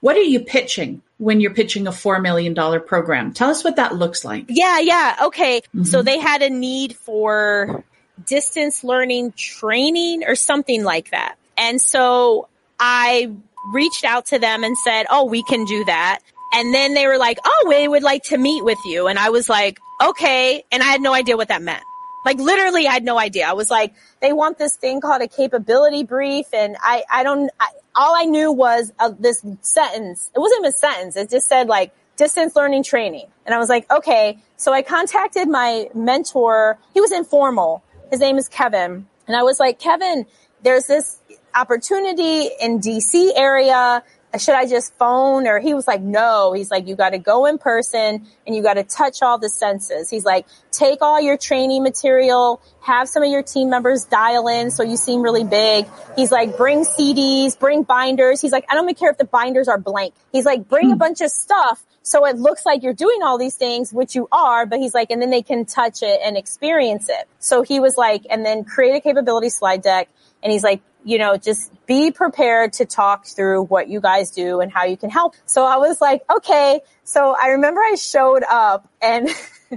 What 0.00 0.16
are 0.16 0.22
you 0.22 0.40
pitching 0.40 1.02
when 1.22 1.40
you're 1.40 1.54
pitching 1.54 1.86
a 1.86 1.92
$4 1.92 2.20
million 2.20 2.54
program? 2.54 3.32
Tell 3.32 3.48
us 3.48 3.62
what 3.62 3.76
that 3.76 3.94
looks 3.94 4.24
like. 4.24 4.46
Yeah, 4.48 4.80
yeah. 4.80 5.16
Okay. 5.26 5.60
Mm-hmm. 5.60 5.84
So 5.84 6.02
they 6.02 6.18
had 6.18 6.42
a 6.42 6.50
need 6.50 6.96
for 6.96 7.84
distance 8.26 8.82
learning 8.82 9.32
training 9.32 10.24
or 10.26 10.34
something 10.34 10.82
like 10.82 11.10
that. 11.12 11.36
And 11.56 11.80
so 11.80 12.48
I 12.78 13.32
reached 13.72 14.04
out 14.04 14.26
to 14.26 14.40
them 14.40 14.64
and 14.64 14.76
said, 14.76 15.06
Oh, 15.10 15.26
we 15.26 15.44
can 15.44 15.64
do 15.64 15.84
that. 15.84 16.18
And 16.52 16.74
then 16.74 16.92
they 16.94 17.06
were 17.06 17.18
like, 17.18 17.38
Oh, 17.44 17.66
we 17.68 17.86
would 17.86 18.02
like 18.02 18.24
to 18.24 18.36
meet 18.36 18.64
with 18.64 18.78
you. 18.84 19.06
And 19.06 19.16
I 19.16 19.30
was 19.30 19.48
like, 19.48 19.78
okay. 20.02 20.64
And 20.72 20.82
I 20.82 20.86
had 20.86 21.00
no 21.00 21.14
idea 21.14 21.36
what 21.36 21.48
that 21.48 21.62
meant. 21.62 21.84
Like 22.24 22.38
literally 22.38 22.88
I 22.88 22.92
had 22.92 23.04
no 23.04 23.16
idea. 23.16 23.46
I 23.46 23.52
was 23.52 23.70
like, 23.70 23.94
they 24.20 24.32
want 24.32 24.58
this 24.58 24.76
thing 24.76 25.00
called 25.00 25.22
a 25.22 25.28
capability 25.28 26.02
brief. 26.02 26.46
And 26.52 26.76
I, 26.80 27.04
I 27.10 27.22
don't, 27.22 27.50
I, 27.60 27.68
all 27.94 28.14
I 28.16 28.24
knew 28.24 28.52
was 28.52 28.92
uh, 28.98 29.12
this 29.18 29.44
sentence. 29.60 30.30
It 30.34 30.38
wasn't 30.38 30.66
a 30.66 30.72
sentence. 30.72 31.16
It 31.16 31.30
just 31.30 31.46
said 31.46 31.68
like 31.68 31.94
distance 32.16 32.56
learning 32.56 32.84
training. 32.84 33.26
And 33.46 33.54
I 33.54 33.58
was 33.58 33.68
like, 33.68 33.90
okay. 33.90 34.38
So 34.56 34.72
I 34.72 34.82
contacted 34.82 35.48
my 35.48 35.88
mentor. 35.94 36.78
He 36.94 37.00
was 37.00 37.12
informal. 37.12 37.82
His 38.10 38.20
name 38.20 38.38
is 38.38 38.48
Kevin. 38.48 39.06
And 39.26 39.36
I 39.36 39.42
was 39.42 39.58
like, 39.58 39.78
Kevin, 39.78 40.26
there's 40.62 40.86
this 40.86 41.20
opportunity 41.54 42.48
in 42.60 42.80
DC 42.80 43.32
area 43.36 44.02
should 44.38 44.54
I 44.54 44.66
just 44.66 44.96
phone? 44.96 45.46
Or 45.46 45.58
he 45.58 45.74
was 45.74 45.86
like, 45.86 46.00
no, 46.00 46.52
he's 46.52 46.70
like, 46.70 46.86
you 46.86 46.96
got 46.96 47.10
to 47.10 47.18
go 47.18 47.46
in 47.46 47.58
person 47.58 48.26
and 48.46 48.56
you 48.56 48.62
got 48.62 48.74
to 48.74 48.84
touch 48.84 49.22
all 49.22 49.38
the 49.38 49.48
senses. 49.48 50.10
He's 50.10 50.24
like, 50.24 50.46
take 50.70 51.02
all 51.02 51.20
your 51.20 51.36
training 51.36 51.82
material, 51.82 52.60
have 52.80 53.08
some 53.08 53.22
of 53.22 53.30
your 53.30 53.42
team 53.42 53.70
members 53.70 54.04
dial 54.04 54.48
in 54.48 54.70
so 54.70 54.82
you 54.82 54.96
seem 54.96 55.22
really 55.22 55.44
big. 55.44 55.86
He's 56.16 56.32
like, 56.32 56.56
bring 56.56 56.84
CDs, 56.84 57.58
bring 57.58 57.82
binders. 57.82 58.40
He's 58.40 58.52
like, 58.52 58.64
I 58.70 58.74
don't 58.74 58.84
even 58.84 58.94
care 58.94 59.10
if 59.10 59.18
the 59.18 59.24
binders 59.24 59.68
are 59.68 59.78
blank. 59.78 60.14
He's 60.32 60.46
like, 60.46 60.68
bring 60.68 60.90
a 60.90 60.92
hmm. 60.92 60.98
bunch 60.98 61.20
of 61.20 61.30
stuff 61.30 61.84
so 62.02 62.26
it 62.26 62.36
looks 62.36 62.66
like 62.66 62.82
you're 62.82 62.92
doing 62.92 63.22
all 63.22 63.38
these 63.38 63.54
things, 63.54 63.92
which 63.92 64.14
you 64.14 64.26
are, 64.32 64.66
but 64.66 64.80
he's 64.80 64.92
like, 64.92 65.10
and 65.10 65.22
then 65.22 65.30
they 65.30 65.42
can 65.42 65.64
touch 65.64 66.02
it 66.02 66.20
and 66.24 66.36
experience 66.36 67.08
it. 67.08 67.28
So 67.38 67.62
he 67.62 67.78
was 67.78 67.96
like, 67.96 68.26
and 68.28 68.44
then 68.44 68.64
create 68.64 68.96
a 68.96 69.00
capability 69.00 69.50
slide 69.50 69.82
deck. 69.82 70.08
And 70.42 70.52
he's 70.52 70.62
like, 70.62 70.82
you 71.04 71.18
know, 71.18 71.36
just 71.36 71.70
be 71.86 72.10
prepared 72.10 72.74
to 72.74 72.84
talk 72.84 73.26
through 73.26 73.64
what 73.64 73.88
you 73.88 74.00
guys 74.00 74.30
do 74.30 74.60
and 74.60 74.72
how 74.72 74.84
you 74.84 74.96
can 74.96 75.10
help. 75.10 75.34
So 75.46 75.64
I 75.64 75.76
was 75.76 76.00
like, 76.00 76.22
okay. 76.30 76.80
So 77.04 77.34
I 77.40 77.48
remember 77.48 77.80
I 77.80 77.96
showed 77.96 78.42
up 78.48 78.88
and 79.00 79.28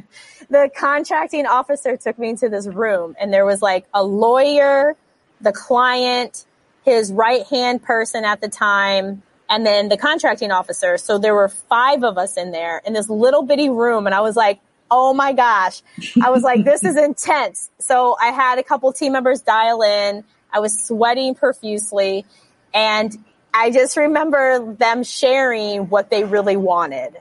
the 0.50 0.70
contracting 0.76 1.46
officer 1.46 1.98
took 1.98 2.20
me 2.20 2.30
into 2.30 2.50
this 2.50 2.68
room 2.68 3.16
and 3.20 3.34
there 3.34 3.46
was 3.46 3.62
like 3.62 3.86
a 3.94 4.04
lawyer, 4.04 4.96
the 5.42 5.52
client, 5.52 6.46
his 6.84 7.12
right 7.12 7.46
hand 7.48 7.82
person 7.82 8.24
at 8.24 8.42
the 8.42 8.48
time, 8.48 9.24
and 9.50 9.66
then 9.66 9.90
the 9.90 9.98
contracting 9.98 10.52
officer. 10.52 10.98
So 10.98 11.18
there 11.18 11.34
were 11.34 11.50
five 11.50 12.04
of 12.04 12.18
us 12.18 12.38
in 12.38 12.52
there 12.52 12.82
in 12.86 12.94
this 12.94 13.10
little 13.10 13.44
bitty 13.44 13.70
room. 13.70 14.06
And 14.06 14.16
I 14.16 14.22
was 14.22 14.36
like, 14.36 14.60
Oh 14.92 15.16
my 15.16 15.34
gosh. 15.34 15.82
I 16.24 16.30
was 16.30 16.44
like, 16.44 16.64
this 16.64 16.84
is 16.84 16.96
intense. 17.04 17.72
So 17.80 18.16
I 18.22 18.28
had 18.28 18.60
a 18.60 18.64
couple 18.64 18.94
team 18.94 19.14
members 19.14 19.42
dial 19.42 19.82
in 19.82 20.24
I 20.56 20.60
was 20.60 20.86
sweating 20.86 21.36
profusely. 21.36 22.26
And 22.74 23.16
I 23.54 23.72
just 23.72 23.98
remember 23.98 24.74
them 24.74 25.04
sharing 25.04 25.90
what 25.90 26.10
they 26.10 26.24
really 26.24 26.56
wanted. 26.56 27.18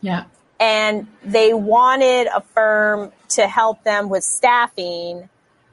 Yeah. 0.00 0.24
And 0.60 1.08
they 1.24 1.54
wanted 1.54 2.26
a 2.26 2.42
firm 2.42 3.12
to 3.30 3.48
help 3.48 3.82
them 3.84 4.08
with 4.10 4.22
staffing 4.22 5.28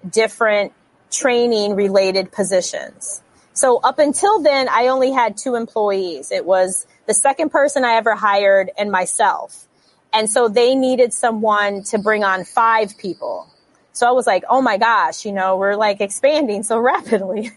different 0.10 0.74
training 1.12 1.76
related 1.76 2.32
positions. 2.32 3.22
So 3.54 3.78
up 3.78 4.00
until 4.00 4.42
then, 4.42 4.70
I 4.70 4.88
only 4.88 5.12
had 5.12 5.36
two 5.38 5.56
employees. 5.56 6.32
It 6.32 6.46
was 6.46 6.88
the 7.06 7.14
second 7.14 7.50
person 7.50 7.84
I 7.84 7.96
ever 7.96 8.16
hired 8.16 8.72
and 8.78 8.90
myself. 8.92 9.68
And 10.14 10.30
so 10.30 10.48
they 10.48 10.76
needed 10.76 11.14
someone 11.14 11.84
to 11.84 12.00
bring 12.00 12.24
on 12.24 12.46
five 12.46 12.98
people. 12.98 13.48
So 13.94 14.08
I 14.08 14.12
was 14.12 14.26
like, 14.26 14.44
oh 14.50 14.62
my 14.62 14.78
gosh, 14.78 15.26
you 15.26 15.32
know, 15.32 15.58
we're 15.58 15.76
like 15.76 16.02
expanding 16.02 16.64
so 16.64 16.80
rapidly. 16.80 17.52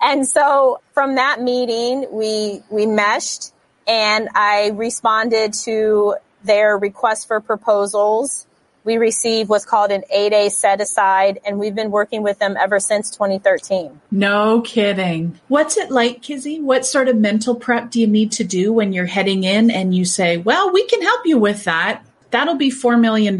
and 0.00 0.26
so 0.26 0.80
from 0.92 1.16
that 1.16 1.40
meeting, 1.40 2.06
we, 2.10 2.62
we 2.70 2.86
meshed 2.86 3.52
and 3.86 4.28
I 4.34 4.70
responded 4.74 5.54
to 5.64 6.16
their 6.44 6.76
request 6.76 7.28
for 7.28 7.40
proposals. 7.40 8.46
We 8.84 8.96
received 8.96 9.48
what's 9.48 9.64
called 9.64 9.92
an 9.92 10.02
8A 10.12 10.50
set 10.50 10.80
aside 10.80 11.38
and 11.46 11.58
we've 11.58 11.74
been 11.74 11.92
working 11.92 12.22
with 12.22 12.40
them 12.40 12.56
ever 12.58 12.80
since 12.80 13.10
2013. 13.10 14.00
No 14.10 14.60
kidding. 14.60 15.38
What's 15.46 15.76
it 15.76 15.90
like, 15.90 16.20
Kizzy? 16.20 16.60
What 16.60 16.84
sort 16.84 17.08
of 17.08 17.16
mental 17.16 17.54
prep 17.54 17.92
do 17.92 18.00
you 18.00 18.08
need 18.08 18.32
to 18.32 18.44
do 18.44 18.72
when 18.72 18.92
you're 18.92 19.06
heading 19.06 19.44
in 19.44 19.70
and 19.70 19.94
you 19.94 20.04
say, 20.04 20.36
well, 20.36 20.72
we 20.72 20.84
can 20.86 21.00
help 21.00 21.26
you 21.26 21.38
with 21.38 21.64
that. 21.64 22.04
That'll 22.32 22.56
be 22.56 22.70
$4 22.70 23.00
million 23.00 23.36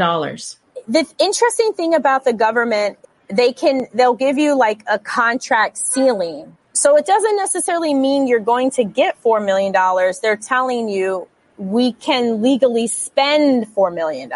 the 0.89 1.07
interesting 1.19 1.73
thing 1.73 1.95
about 1.95 2.25
the 2.25 2.33
government, 2.33 2.99
they 3.29 3.53
can, 3.53 3.87
they'll 3.95 4.15
give 4.15 4.39
you 4.39 4.57
like 4.57 4.83
a 4.91 4.99
contract 4.99 5.79
ceiling. 5.79 6.57
So 6.73 6.97
it 6.97 7.07
doesn't 7.07 7.37
necessarily 7.37 7.95
mean 7.95 8.27
you're 8.27 8.41
going 8.41 8.71
to 8.73 8.85
get 8.85 9.23
$4 9.23 9.45
million. 9.45 9.73
They're 10.23 10.37
telling 10.37 10.89
you 10.89 11.29
we 11.59 11.93
can 11.93 12.43
legally 12.43 12.87
spend 12.87 13.67
$4 13.75 13.95
million. 13.95 14.33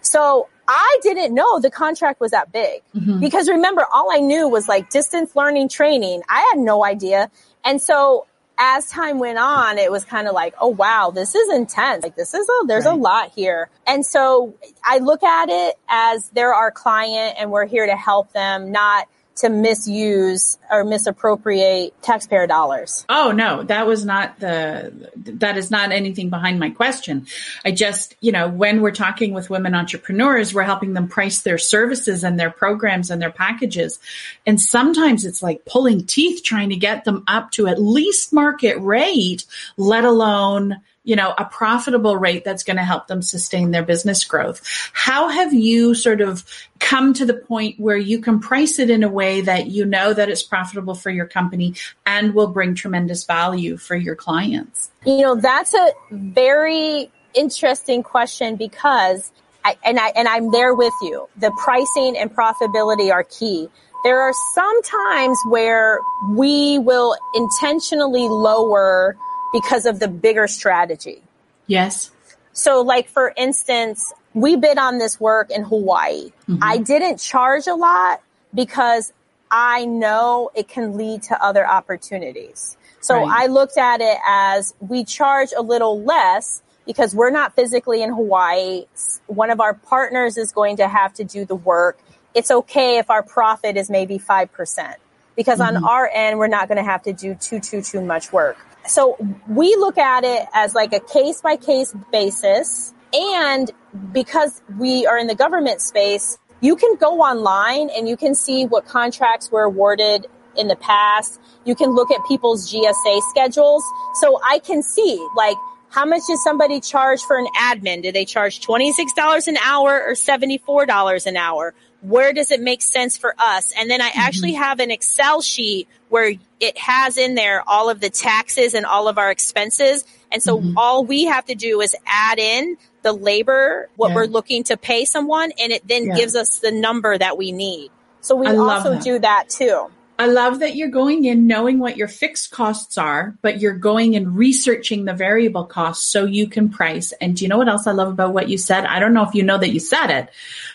So 0.00 0.48
I 0.66 0.98
didn't 1.02 1.34
know 1.34 1.60
the 1.60 1.70
contract 1.70 2.20
was 2.20 2.30
that 2.30 2.52
big 2.52 2.82
mm-hmm. 2.94 3.20
because 3.20 3.48
remember, 3.48 3.84
all 3.92 4.10
I 4.12 4.18
knew 4.18 4.48
was 4.48 4.68
like 4.68 4.90
distance 4.90 5.36
learning 5.36 5.68
training. 5.68 6.22
I 6.28 6.50
had 6.52 6.62
no 6.62 6.84
idea. 6.84 7.30
And 7.64 7.80
so 7.80 8.26
as 8.64 8.88
time 8.88 9.18
went 9.18 9.38
on, 9.38 9.76
it 9.76 9.90
was 9.90 10.04
kind 10.04 10.28
of 10.28 10.34
like, 10.34 10.54
oh 10.60 10.68
wow, 10.68 11.10
this 11.12 11.34
is 11.34 11.52
intense. 11.52 12.04
Like 12.04 12.14
this 12.14 12.32
is 12.32 12.48
a, 12.48 12.66
there's 12.66 12.84
right. 12.84 12.94
a 12.94 12.96
lot 12.96 13.32
here. 13.34 13.68
And 13.88 14.06
so 14.06 14.54
I 14.84 14.98
look 14.98 15.24
at 15.24 15.48
it 15.48 15.74
as 15.88 16.28
they're 16.28 16.54
our 16.54 16.70
client 16.70 17.34
and 17.40 17.50
we're 17.50 17.66
here 17.66 17.86
to 17.86 17.96
help 17.96 18.32
them, 18.32 18.70
not 18.70 19.08
to 19.36 19.48
misuse 19.48 20.58
or 20.70 20.84
misappropriate 20.84 22.00
taxpayer 22.02 22.46
dollars. 22.46 23.04
Oh 23.08 23.32
no, 23.32 23.62
that 23.64 23.86
was 23.86 24.04
not 24.04 24.38
the 24.38 24.92
that 25.16 25.56
is 25.56 25.70
not 25.70 25.92
anything 25.92 26.30
behind 26.30 26.58
my 26.58 26.70
question. 26.70 27.26
I 27.64 27.72
just, 27.72 28.14
you 28.20 28.32
know, 28.32 28.48
when 28.48 28.80
we're 28.82 28.90
talking 28.90 29.32
with 29.32 29.50
women 29.50 29.74
entrepreneurs, 29.74 30.52
we're 30.52 30.62
helping 30.62 30.92
them 30.92 31.08
price 31.08 31.42
their 31.42 31.58
services 31.58 32.24
and 32.24 32.38
their 32.38 32.50
programs 32.50 33.10
and 33.10 33.20
their 33.20 33.30
packages. 33.30 33.98
And 34.46 34.60
sometimes 34.60 35.24
it's 35.24 35.42
like 35.42 35.64
pulling 35.64 36.04
teeth 36.04 36.42
trying 36.42 36.70
to 36.70 36.76
get 36.76 37.04
them 37.04 37.24
up 37.26 37.50
to 37.52 37.66
at 37.68 37.80
least 37.80 38.32
market 38.32 38.78
rate, 38.78 39.44
let 39.76 40.04
alone 40.04 40.80
you 41.04 41.16
know, 41.16 41.34
a 41.36 41.44
profitable 41.44 42.16
rate 42.16 42.44
that's 42.44 42.62
going 42.62 42.76
to 42.76 42.84
help 42.84 43.08
them 43.08 43.22
sustain 43.22 43.72
their 43.72 43.82
business 43.82 44.24
growth. 44.24 44.60
How 44.92 45.28
have 45.28 45.52
you 45.52 45.94
sort 45.94 46.20
of 46.20 46.44
come 46.78 47.12
to 47.14 47.24
the 47.24 47.34
point 47.34 47.78
where 47.80 47.96
you 47.96 48.20
can 48.20 48.38
price 48.38 48.78
it 48.78 48.88
in 48.88 49.02
a 49.02 49.08
way 49.08 49.40
that 49.40 49.66
you 49.66 49.84
know 49.84 50.14
that 50.14 50.28
it's 50.28 50.42
profitable 50.42 50.94
for 50.94 51.10
your 51.10 51.26
company 51.26 51.74
and 52.06 52.34
will 52.34 52.48
bring 52.48 52.74
tremendous 52.74 53.24
value 53.24 53.76
for 53.76 53.96
your 53.96 54.14
clients? 54.14 54.90
You 55.04 55.22
know, 55.22 55.34
that's 55.34 55.74
a 55.74 55.92
very 56.10 57.10
interesting 57.34 58.02
question 58.02 58.56
because 58.56 59.32
I, 59.64 59.76
and 59.84 59.98
I, 59.98 60.08
and 60.08 60.28
I'm 60.28 60.50
there 60.52 60.74
with 60.74 60.94
you. 61.02 61.28
The 61.36 61.50
pricing 61.62 62.16
and 62.16 62.34
profitability 62.34 63.12
are 63.12 63.24
key. 63.24 63.68
There 64.04 64.20
are 64.20 64.32
some 64.54 64.82
times 64.82 65.38
where 65.48 66.00
we 66.30 66.78
will 66.78 67.16
intentionally 67.34 68.28
lower 68.28 69.16
because 69.52 69.86
of 69.86 70.00
the 70.00 70.08
bigger 70.08 70.46
strategy. 70.46 71.22
Yes. 71.66 72.10
So 72.52 72.82
like 72.82 73.08
for 73.08 73.32
instance, 73.36 74.12
we 74.34 74.56
bid 74.56 74.78
on 74.78 74.98
this 74.98 75.20
work 75.20 75.50
in 75.50 75.62
Hawaii. 75.62 76.32
Mm-hmm. 76.48 76.58
I 76.62 76.78
didn't 76.78 77.18
charge 77.18 77.66
a 77.66 77.74
lot 77.74 78.22
because 78.54 79.12
I 79.50 79.84
know 79.84 80.50
it 80.54 80.68
can 80.68 80.96
lead 80.96 81.24
to 81.24 81.42
other 81.42 81.66
opportunities. 81.66 82.76
So 83.00 83.16
right. 83.16 83.42
I 83.44 83.46
looked 83.48 83.76
at 83.76 84.00
it 84.00 84.18
as 84.26 84.74
we 84.80 85.04
charge 85.04 85.50
a 85.56 85.60
little 85.60 86.02
less 86.02 86.62
because 86.86 87.14
we're 87.14 87.30
not 87.30 87.54
physically 87.54 88.02
in 88.02 88.10
Hawaii. 88.10 88.86
One 89.26 89.50
of 89.50 89.60
our 89.60 89.74
partners 89.74 90.36
is 90.36 90.52
going 90.52 90.78
to 90.78 90.88
have 90.88 91.12
to 91.14 91.24
do 91.24 91.44
the 91.44 91.54
work. 91.54 91.98
It's 92.34 92.50
okay 92.50 92.98
if 92.98 93.10
our 93.10 93.22
profit 93.22 93.76
is 93.76 93.90
maybe 93.90 94.18
5% 94.18 94.94
because 95.36 95.58
mm-hmm. 95.58 95.76
on 95.76 95.84
our 95.84 96.08
end, 96.12 96.38
we're 96.38 96.46
not 96.46 96.68
going 96.68 96.78
to 96.78 96.84
have 96.84 97.02
to 97.02 97.12
do 97.12 97.34
too, 97.34 97.60
too, 97.60 97.82
too 97.82 98.00
much 98.00 98.32
work. 98.32 98.56
So 98.86 99.16
we 99.48 99.76
look 99.76 99.98
at 99.98 100.24
it 100.24 100.46
as 100.52 100.74
like 100.74 100.92
a 100.92 101.00
case 101.00 101.40
by 101.40 101.56
case 101.56 101.94
basis. 102.10 102.92
And 103.12 103.70
because 104.12 104.62
we 104.78 105.06
are 105.06 105.18
in 105.18 105.26
the 105.26 105.34
government 105.34 105.80
space, 105.80 106.38
you 106.60 106.76
can 106.76 106.96
go 106.96 107.20
online 107.20 107.90
and 107.90 108.08
you 108.08 108.16
can 108.16 108.34
see 108.34 108.64
what 108.64 108.86
contracts 108.86 109.50
were 109.50 109.62
awarded 109.62 110.26
in 110.56 110.68
the 110.68 110.76
past. 110.76 111.40
You 111.64 111.74
can 111.74 111.90
look 111.90 112.10
at 112.10 112.20
people's 112.26 112.72
GSA 112.72 113.20
schedules. 113.30 113.84
So 114.20 114.40
I 114.44 114.58
can 114.60 114.82
see 114.82 115.24
like 115.36 115.56
how 115.90 116.06
much 116.06 116.22
does 116.26 116.42
somebody 116.42 116.80
charge 116.80 117.20
for 117.20 117.36
an 117.36 117.46
admin? 117.60 118.02
Do 118.02 118.12
they 118.12 118.24
charge 118.24 118.60
$26 118.60 119.46
an 119.46 119.58
hour 119.58 120.02
or 120.06 120.12
$74 120.12 121.26
an 121.26 121.36
hour? 121.36 121.74
Where 122.02 122.32
does 122.32 122.50
it 122.50 122.60
make 122.60 122.82
sense 122.82 123.16
for 123.16 123.34
us? 123.38 123.72
And 123.78 123.90
then 123.90 124.00
I 124.00 124.10
mm-hmm. 124.10 124.20
actually 124.20 124.52
have 124.54 124.80
an 124.80 124.90
Excel 124.90 125.40
sheet 125.40 125.88
where 126.08 126.34
it 126.60 126.78
has 126.78 127.16
in 127.16 127.34
there 127.34 127.62
all 127.66 127.88
of 127.88 128.00
the 128.00 128.10
taxes 128.10 128.74
and 128.74 128.84
all 128.84 129.08
of 129.08 129.18
our 129.18 129.30
expenses. 129.30 130.04
And 130.30 130.42
so 130.42 130.58
mm-hmm. 130.58 130.76
all 130.76 131.04
we 131.04 131.24
have 131.24 131.44
to 131.46 131.54
do 131.54 131.80
is 131.80 131.96
add 132.06 132.38
in 132.38 132.76
the 133.02 133.12
labor, 133.12 133.88
what 133.96 134.10
yeah. 134.10 134.14
we're 134.16 134.26
looking 134.26 134.64
to 134.64 134.76
pay 134.76 135.04
someone, 135.04 135.52
and 135.58 135.72
it 135.72 135.86
then 135.86 136.06
yeah. 136.06 136.14
gives 136.14 136.36
us 136.36 136.58
the 136.58 136.70
number 136.70 137.16
that 137.16 137.36
we 137.36 137.52
need. 137.52 137.90
So 138.20 138.36
we 138.36 138.46
also 138.46 138.94
that. 138.94 139.02
do 139.02 139.18
that 139.18 139.48
too. 139.48 139.90
I 140.18 140.26
love 140.26 140.60
that 140.60 140.76
you're 140.76 140.88
going 140.88 141.24
in 141.24 141.46
knowing 141.46 141.78
what 141.78 141.96
your 141.96 142.06
fixed 142.06 142.50
costs 142.50 142.98
are, 142.98 143.36
but 143.42 143.60
you're 143.60 143.76
going 143.76 144.14
and 144.14 144.36
researching 144.36 145.04
the 145.04 145.14
variable 145.14 145.64
costs 145.64 146.06
so 146.06 146.24
you 146.24 146.46
can 146.46 146.68
price. 146.68 147.12
And 147.20 147.36
do 147.36 147.44
you 147.44 147.48
know 147.48 147.58
what 147.58 147.68
else 147.68 147.86
I 147.86 147.92
love 147.92 148.08
about 148.08 148.34
what 148.34 148.48
you 148.48 148.58
said? 148.58 148.84
I 148.84 149.00
don't 149.00 149.14
know 149.14 149.24
if 149.24 149.34
you 149.34 149.42
know 149.42 149.58
that 149.58 149.70
you 149.70 149.80
said 149.80 150.10
it, 150.10 150.28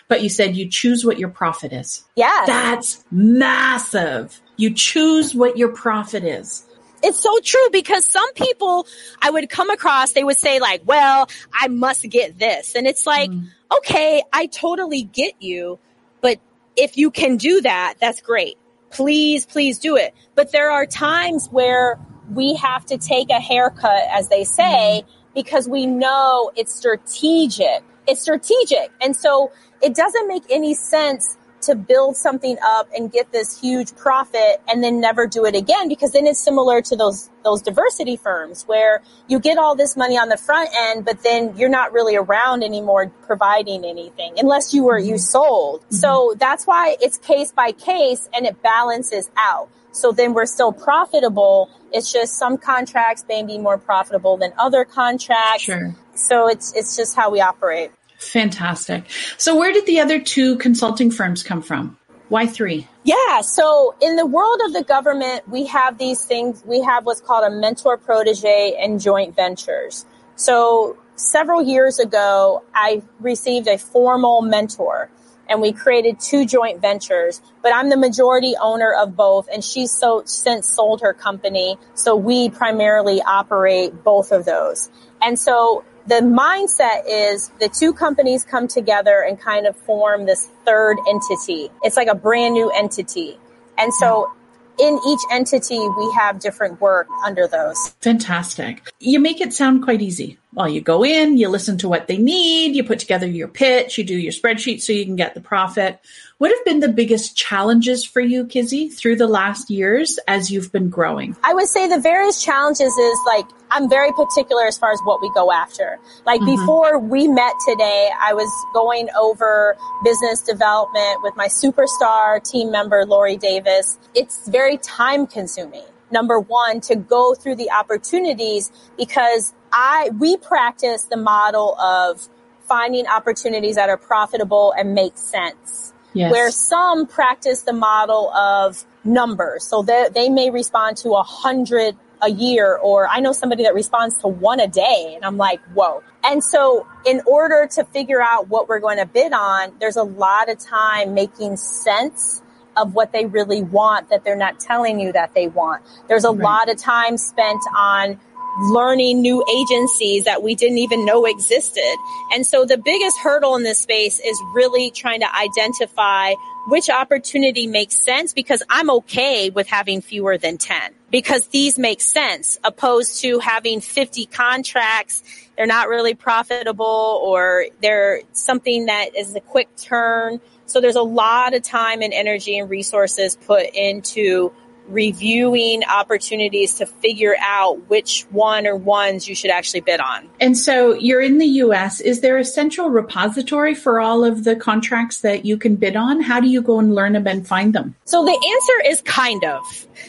but 0.08 0.22
you 0.22 0.28
said 0.28 0.56
you 0.56 0.68
choose 0.68 1.04
what 1.04 1.18
your 1.18 1.28
profit 1.28 1.72
is. 1.72 2.04
Yeah. 2.16 2.44
That's 2.46 3.04
massive. 3.10 4.40
You 4.56 4.74
choose 4.74 5.34
what 5.34 5.56
your 5.56 5.70
profit 5.70 6.24
is 6.24 6.64
it's 7.00 7.20
so 7.20 7.38
true 7.44 7.68
because 7.70 8.04
some 8.04 8.32
people 8.34 8.84
I 9.22 9.30
would 9.30 9.48
come 9.48 9.70
across, 9.70 10.14
they 10.14 10.24
would 10.24 10.38
say 10.38 10.58
like, 10.58 10.82
well, 10.84 11.28
I 11.52 11.68
must 11.68 12.02
get 12.10 12.40
this. 12.40 12.74
And 12.74 12.88
it's 12.88 13.06
like, 13.06 13.30
mm. 13.30 13.46
okay, 13.78 14.22
I 14.32 14.46
totally 14.46 15.04
get 15.04 15.40
you. 15.40 15.78
But 16.20 16.40
if 16.76 16.96
you 16.96 17.12
can 17.12 17.36
do 17.36 17.60
that, 17.60 17.94
that's 18.00 18.20
great 18.20 18.58
please, 18.90 19.46
please 19.46 19.78
do 19.78 19.96
it. 19.96 20.14
But 20.34 20.52
there 20.52 20.70
are 20.70 20.86
times 20.86 21.48
where 21.50 21.98
we 22.32 22.54
have 22.54 22.84
to 22.86 22.98
take 22.98 23.30
a 23.30 23.40
haircut, 23.40 24.02
as 24.10 24.28
they 24.28 24.44
say, 24.44 25.04
because 25.34 25.68
we 25.68 25.86
know 25.86 26.50
it's 26.56 26.74
strategic. 26.74 27.82
It's 28.06 28.20
strategic. 28.20 28.90
And 29.00 29.14
so 29.14 29.52
it 29.82 29.94
doesn't 29.94 30.28
make 30.28 30.44
any 30.50 30.74
sense 30.74 31.36
to 31.62 31.74
build 31.74 32.16
something 32.16 32.56
up 32.64 32.88
and 32.96 33.10
get 33.10 33.32
this 33.32 33.60
huge 33.60 33.94
profit 33.96 34.60
and 34.68 34.82
then 34.82 35.00
never 35.00 35.26
do 35.26 35.44
it 35.44 35.54
again 35.54 35.88
because 35.88 36.12
then 36.12 36.26
it's 36.26 36.42
similar 36.42 36.80
to 36.82 36.96
those 36.96 37.30
those 37.44 37.62
diversity 37.62 38.16
firms 38.16 38.64
where 38.64 39.02
you 39.28 39.38
get 39.38 39.58
all 39.58 39.74
this 39.74 39.96
money 39.96 40.18
on 40.18 40.28
the 40.28 40.36
front 40.36 40.68
end 40.78 41.04
but 41.04 41.22
then 41.22 41.56
you're 41.56 41.68
not 41.68 41.92
really 41.92 42.16
around 42.16 42.62
anymore 42.62 43.10
providing 43.26 43.84
anything 43.84 44.34
unless 44.38 44.74
you 44.74 44.84
were 44.84 44.98
mm-hmm. 44.98 45.10
you 45.10 45.18
sold. 45.18 45.80
Mm-hmm. 45.82 45.96
So 45.96 46.34
that's 46.38 46.66
why 46.66 46.96
it's 47.00 47.18
case 47.18 47.52
by 47.52 47.72
case 47.72 48.28
and 48.34 48.46
it 48.46 48.62
balances 48.62 49.30
out. 49.36 49.68
So 49.92 50.12
then 50.12 50.34
we're 50.34 50.46
still 50.46 50.72
profitable. 50.72 51.70
It's 51.92 52.12
just 52.12 52.38
some 52.38 52.58
contracts 52.58 53.24
may 53.28 53.42
be 53.42 53.58
more 53.58 53.78
profitable 53.78 54.36
than 54.36 54.52
other 54.58 54.84
contracts. 54.84 55.62
Sure. 55.62 55.94
So 56.14 56.48
it's 56.48 56.74
it's 56.74 56.96
just 56.96 57.16
how 57.16 57.30
we 57.30 57.40
operate. 57.40 57.90
Fantastic. 58.18 59.04
So, 59.36 59.56
where 59.56 59.72
did 59.72 59.86
the 59.86 60.00
other 60.00 60.20
two 60.20 60.56
consulting 60.58 61.10
firms 61.10 61.42
come 61.42 61.62
from? 61.62 61.96
Why 62.28 62.46
three? 62.46 62.86
Yeah. 63.04 63.40
So, 63.40 63.94
in 64.02 64.16
the 64.16 64.26
world 64.26 64.60
of 64.66 64.72
the 64.72 64.82
government, 64.82 65.48
we 65.48 65.66
have 65.66 65.98
these 65.98 66.24
things. 66.24 66.62
We 66.66 66.82
have 66.82 67.06
what's 67.06 67.20
called 67.20 67.44
a 67.44 67.54
mentor 67.54 67.96
protege 67.96 68.76
and 68.78 69.00
joint 69.00 69.36
ventures. 69.36 70.04
So, 70.34 70.98
several 71.14 71.62
years 71.62 72.00
ago, 72.00 72.64
I 72.74 73.02
received 73.20 73.68
a 73.68 73.78
formal 73.78 74.42
mentor 74.42 75.10
and 75.48 75.62
we 75.62 75.72
created 75.72 76.20
two 76.20 76.44
joint 76.44 76.80
ventures, 76.80 77.40
but 77.62 77.74
I'm 77.74 77.88
the 77.88 77.96
majority 77.96 78.54
owner 78.60 78.92
of 78.92 79.16
both 79.16 79.48
and 79.52 79.64
she's 79.64 79.90
so 79.90 80.22
since 80.26 80.68
sold 80.68 81.00
her 81.00 81.14
company. 81.14 81.78
So 81.94 82.14
we 82.14 82.50
primarily 82.50 83.22
operate 83.22 84.04
both 84.04 84.30
of 84.30 84.44
those. 84.44 84.90
And 85.22 85.38
so 85.38 85.84
the 86.06 86.20
mindset 86.22 87.02
is 87.06 87.50
the 87.60 87.68
two 87.68 87.92
companies 87.92 88.44
come 88.44 88.66
together 88.68 89.20
and 89.20 89.38
kind 89.38 89.66
of 89.66 89.76
form 89.76 90.26
this 90.26 90.48
third 90.64 90.96
entity. 91.08 91.70
It's 91.82 91.96
like 91.96 92.08
a 92.08 92.14
brand 92.14 92.54
new 92.54 92.70
entity. 92.70 93.38
And 93.76 93.92
so 93.94 94.30
in 94.78 94.98
each 95.06 95.20
entity, 95.30 95.78
we 95.78 96.12
have 96.16 96.38
different 96.38 96.80
work 96.80 97.08
under 97.24 97.46
those. 97.46 97.90
Fantastic. 98.00 98.90
You 99.00 99.20
make 99.20 99.40
it 99.40 99.52
sound 99.52 99.82
quite 99.82 100.00
easy. 100.00 100.38
Well, 100.58 100.68
you 100.68 100.80
go 100.80 101.04
in, 101.04 101.38
you 101.38 101.48
listen 101.48 101.78
to 101.78 101.88
what 101.88 102.08
they 102.08 102.16
need, 102.16 102.74
you 102.74 102.82
put 102.82 102.98
together 102.98 103.28
your 103.28 103.46
pitch, 103.46 103.96
you 103.96 104.02
do 104.02 104.18
your 104.18 104.32
spreadsheet 104.32 104.82
so 104.82 104.92
you 104.92 105.04
can 105.04 105.14
get 105.14 105.34
the 105.34 105.40
profit. 105.40 106.00
What 106.38 106.50
have 106.50 106.64
been 106.64 106.80
the 106.80 106.88
biggest 106.88 107.36
challenges 107.36 108.04
for 108.04 108.20
you, 108.20 108.44
Kizzy, 108.44 108.88
through 108.88 109.14
the 109.14 109.28
last 109.28 109.70
years 109.70 110.18
as 110.26 110.50
you've 110.50 110.72
been 110.72 110.90
growing? 110.90 111.36
I 111.44 111.54
would 111.54 111.68
say 111.68 111.86
the 111.86 112.00
various 112.00 112.42
challenges 112.42 112.92
is 112.92 113.18
like, 113.24 113.46
I'm 113.70 113.88
very 113.88 114.10
particular 114.10 114.66
as 114.66 114.76
far 114.76 114.90
as 114.90 114.98
what 115.04 115.22
we 115.22 115.30
go 115.32 115.52
after. 115.52 116.00
Like 116.26 116.40
mm-hmm. 116.40 116.56
before 116.56 116.98
we 116.98 117.28
met 117.28 117.52
today, 117.68 118.10
I 118.20 118.34
was 118.34 118.50
going 118.74 119.10
over 119.16 119.76
business 120.02 120.42
development 120.42 121.22
with 121.22 121.36
my 121.36 121.46
superstar 121.46 122.42
team 122.42 122.72
member, 122.72 123.06
Lori 123.06 123.36
Davis. 123.36 123.96
It's 124.12 124.48
very 124.48 124.76
time 124.78 125.28
consuming. 125.28 125.86
Number 126.10 126.40
one, 126.40 126.80
to 126.82 126.96
go 126.96 127.34
through 127.34 127.56
the 127.56 127.70
opportunities 127.70 128.72
because 128.96 129.52
I, 129.72 130.10
we 130.18 130.36
practice 130.36 131.04
the 131.04 131.16
model 131.16 131.78
of 131.78 132.28
finding 132.66 133.06
opportunities 133.06 133.76
that 133.76 133.88
are 133.88 133.96
profitable 133.96 134.74
and 134.76 134.94
make 134.94 135.16
sense 135.16 135.92
yes. 136.12 136.32
where 136.32 136.50
some 136.50 137.06
practice 137.06 137.62
the 137.62 137.72
model 137.72 138.30
of 138.30 138.84
numbers. 139.04 139.64
So 139.64 139.82
they, 139.82 140.06
they 140.14 140.28
may 140.28 140.50
respond 140.50 140.98
to 140.98 141.10
a 141.12 141.22
hundred 141.22 141.96
a 142.20 142.30
year, 142.30 142.76
or 142.76 143.06
I 143.06 143.20
know 143.20 143.32
somebody 143.32 143.62
that 143.62 143.74
responds 143.74 144.18
to 144.18 144.28
one 144.28 144.58
a 144.58 144.66
day, 144.66 145.12
and 145.14 145.24
I'm 145.24 145.36
like, 145.36 145.60
whoa. 145.72 146.02
And 146.24 146.42
so, 146.42 146.84
in 147.06 147.22
order 147.26 147.68
to 147.74 147.84
figure 147.84 148.20
out 148.20 148.48
what 148.48 148.68
we're 148.68 148.80
going 148.80 148.98
to 148.98 149.06
bid 149.06 149.32
on, 149.32 149.74
there's 149.78 149.96
a 149.96 150.02
lot 150.02 150.50
of 150.50 150.58
time 150.58 151.14
making 151.14 151.56
sense 151.56 152.42
of 152.76 152.94
what 152.94 153.12
they 153.12 153.26
really 153.26 153.62
want 153.62 154.10
that 154.10 154.24
they're 154.24 154.36
not 154.36 154.58
telling 154.58 154.98
you 155.00 155.12
that 155.12 155.34
they 155.34 155.48
want. 155.48 155.82
There's 156.08 156.24
a 156.24 156.30
right. 156.30 156.38
lot 156.38 156.70
of 156.70 156.76
time 156.76 157.16
spent 157.16 157.60
on 157.76 158.18
learning 158.60 159.22
new 159.22 159.44
agencies 159.54 160.24
that 160.24 160.42
we 160.42 160.54
didn't 160.54 160.78
even 160.78 161.04
know 161.04 161.24
existed. 161.24 161.96
And 162.32 162.46
so 162.46 162.64
the 162.64 162.78
biggest 162.78 163.18
hurdle 163.18 163.54
in 163.56 163.62
this 163.62 163.80
space 163.80 164.20
is 164.20 164.40
really 164.52 164.90
trying 164.90 165.20
to 165.20 165.36
identify 165.36 166.34
which 166.68 166.90
opportunity 166.90 167.66
makes 167.66 167.96
sense 167.96 168.34
because 168.34 168.62
I'm 168.68 168.90
okay 168.90 169.48
with 169.48 169.68
having 169.68 170.02
fewer 170.02 170.36
than 170.36 170.58
10 170.58 170.92
because 171.10 171.46
these 171.48 171.78
make 171.78 172.00
sense 172.00 172.58
opposed 172.62 173.22
to 173.22 173.38
having 173.38 173.80
50 173.80 174.26
contracts. 174.26 175.22
They're 175.56 175.66
not 175.66 175.88
really 175.88 176.14
profitable 176.14 177.20
or 177.24 177.66
they're 177.80 178.20
something 178.32 178.86
that 178.86 179.16
is 179.16 179.34
a 179.34 179.40
quick 179.40 179.74
turn. 179.76 180.40
So 180.66 180.80
there's 180.82 180.96
a 180.96 181.02
lot 181.02 181.54
of 181.54 181.62
time 181.62 182.02
and 182.02 182.12
energy 182.12 182.58
and 182.58 182.68
resources 182.68 183.36
put 183.36 183.66
into 183.74 184.52
reviewing 184.88 185.84
opportunities 185.84 186.74
to 186.74 186.86
figure 186.86 187.36
out 187.40 187.88
which 187.88 188.22
one 188.30 188.66
or 188.66 188.74
ones 188.76 189.28
you 189.28 189.34
should 189.34 189.50
actually 189.50 189.80
bid 189.80 190.00
on. 190.00 190.28
And 190.40 190.56
so 190.56 190.94
you're 190.94 191.20
in 191.20 191.38
the 191.38 191.46
US. 191.46 192.00
Is 192.00 192.20
there 192.20 192.38
a 192.38 192.44
central 192.44 192.88
repository 192.88 193.74
for 193.74 194.00
all 194.00 194.24
of 194.24 194.44
the 194.44 194.56
contracts 194.56 195.20
that 195.20 195.44
you 195.44 195.58
can 195.58 195.76
bid 195.76 195.96
on? 195.96 196.20
How 196.20 196.40
do 196.40 196.48
you 196.48 196.62
go 196.62 196.78
and 196.78 196.94
learn 196.94 197.12
them 197.12 197.26
and 197.26 197.46
find 197.46 197.74
them? 197.74 197.94
So 198.04 198.24
the 198.24 198.30
answer 198.32 198.90
is 198.90 199.02
kind 199.02 199.44
of. 199.44 199.62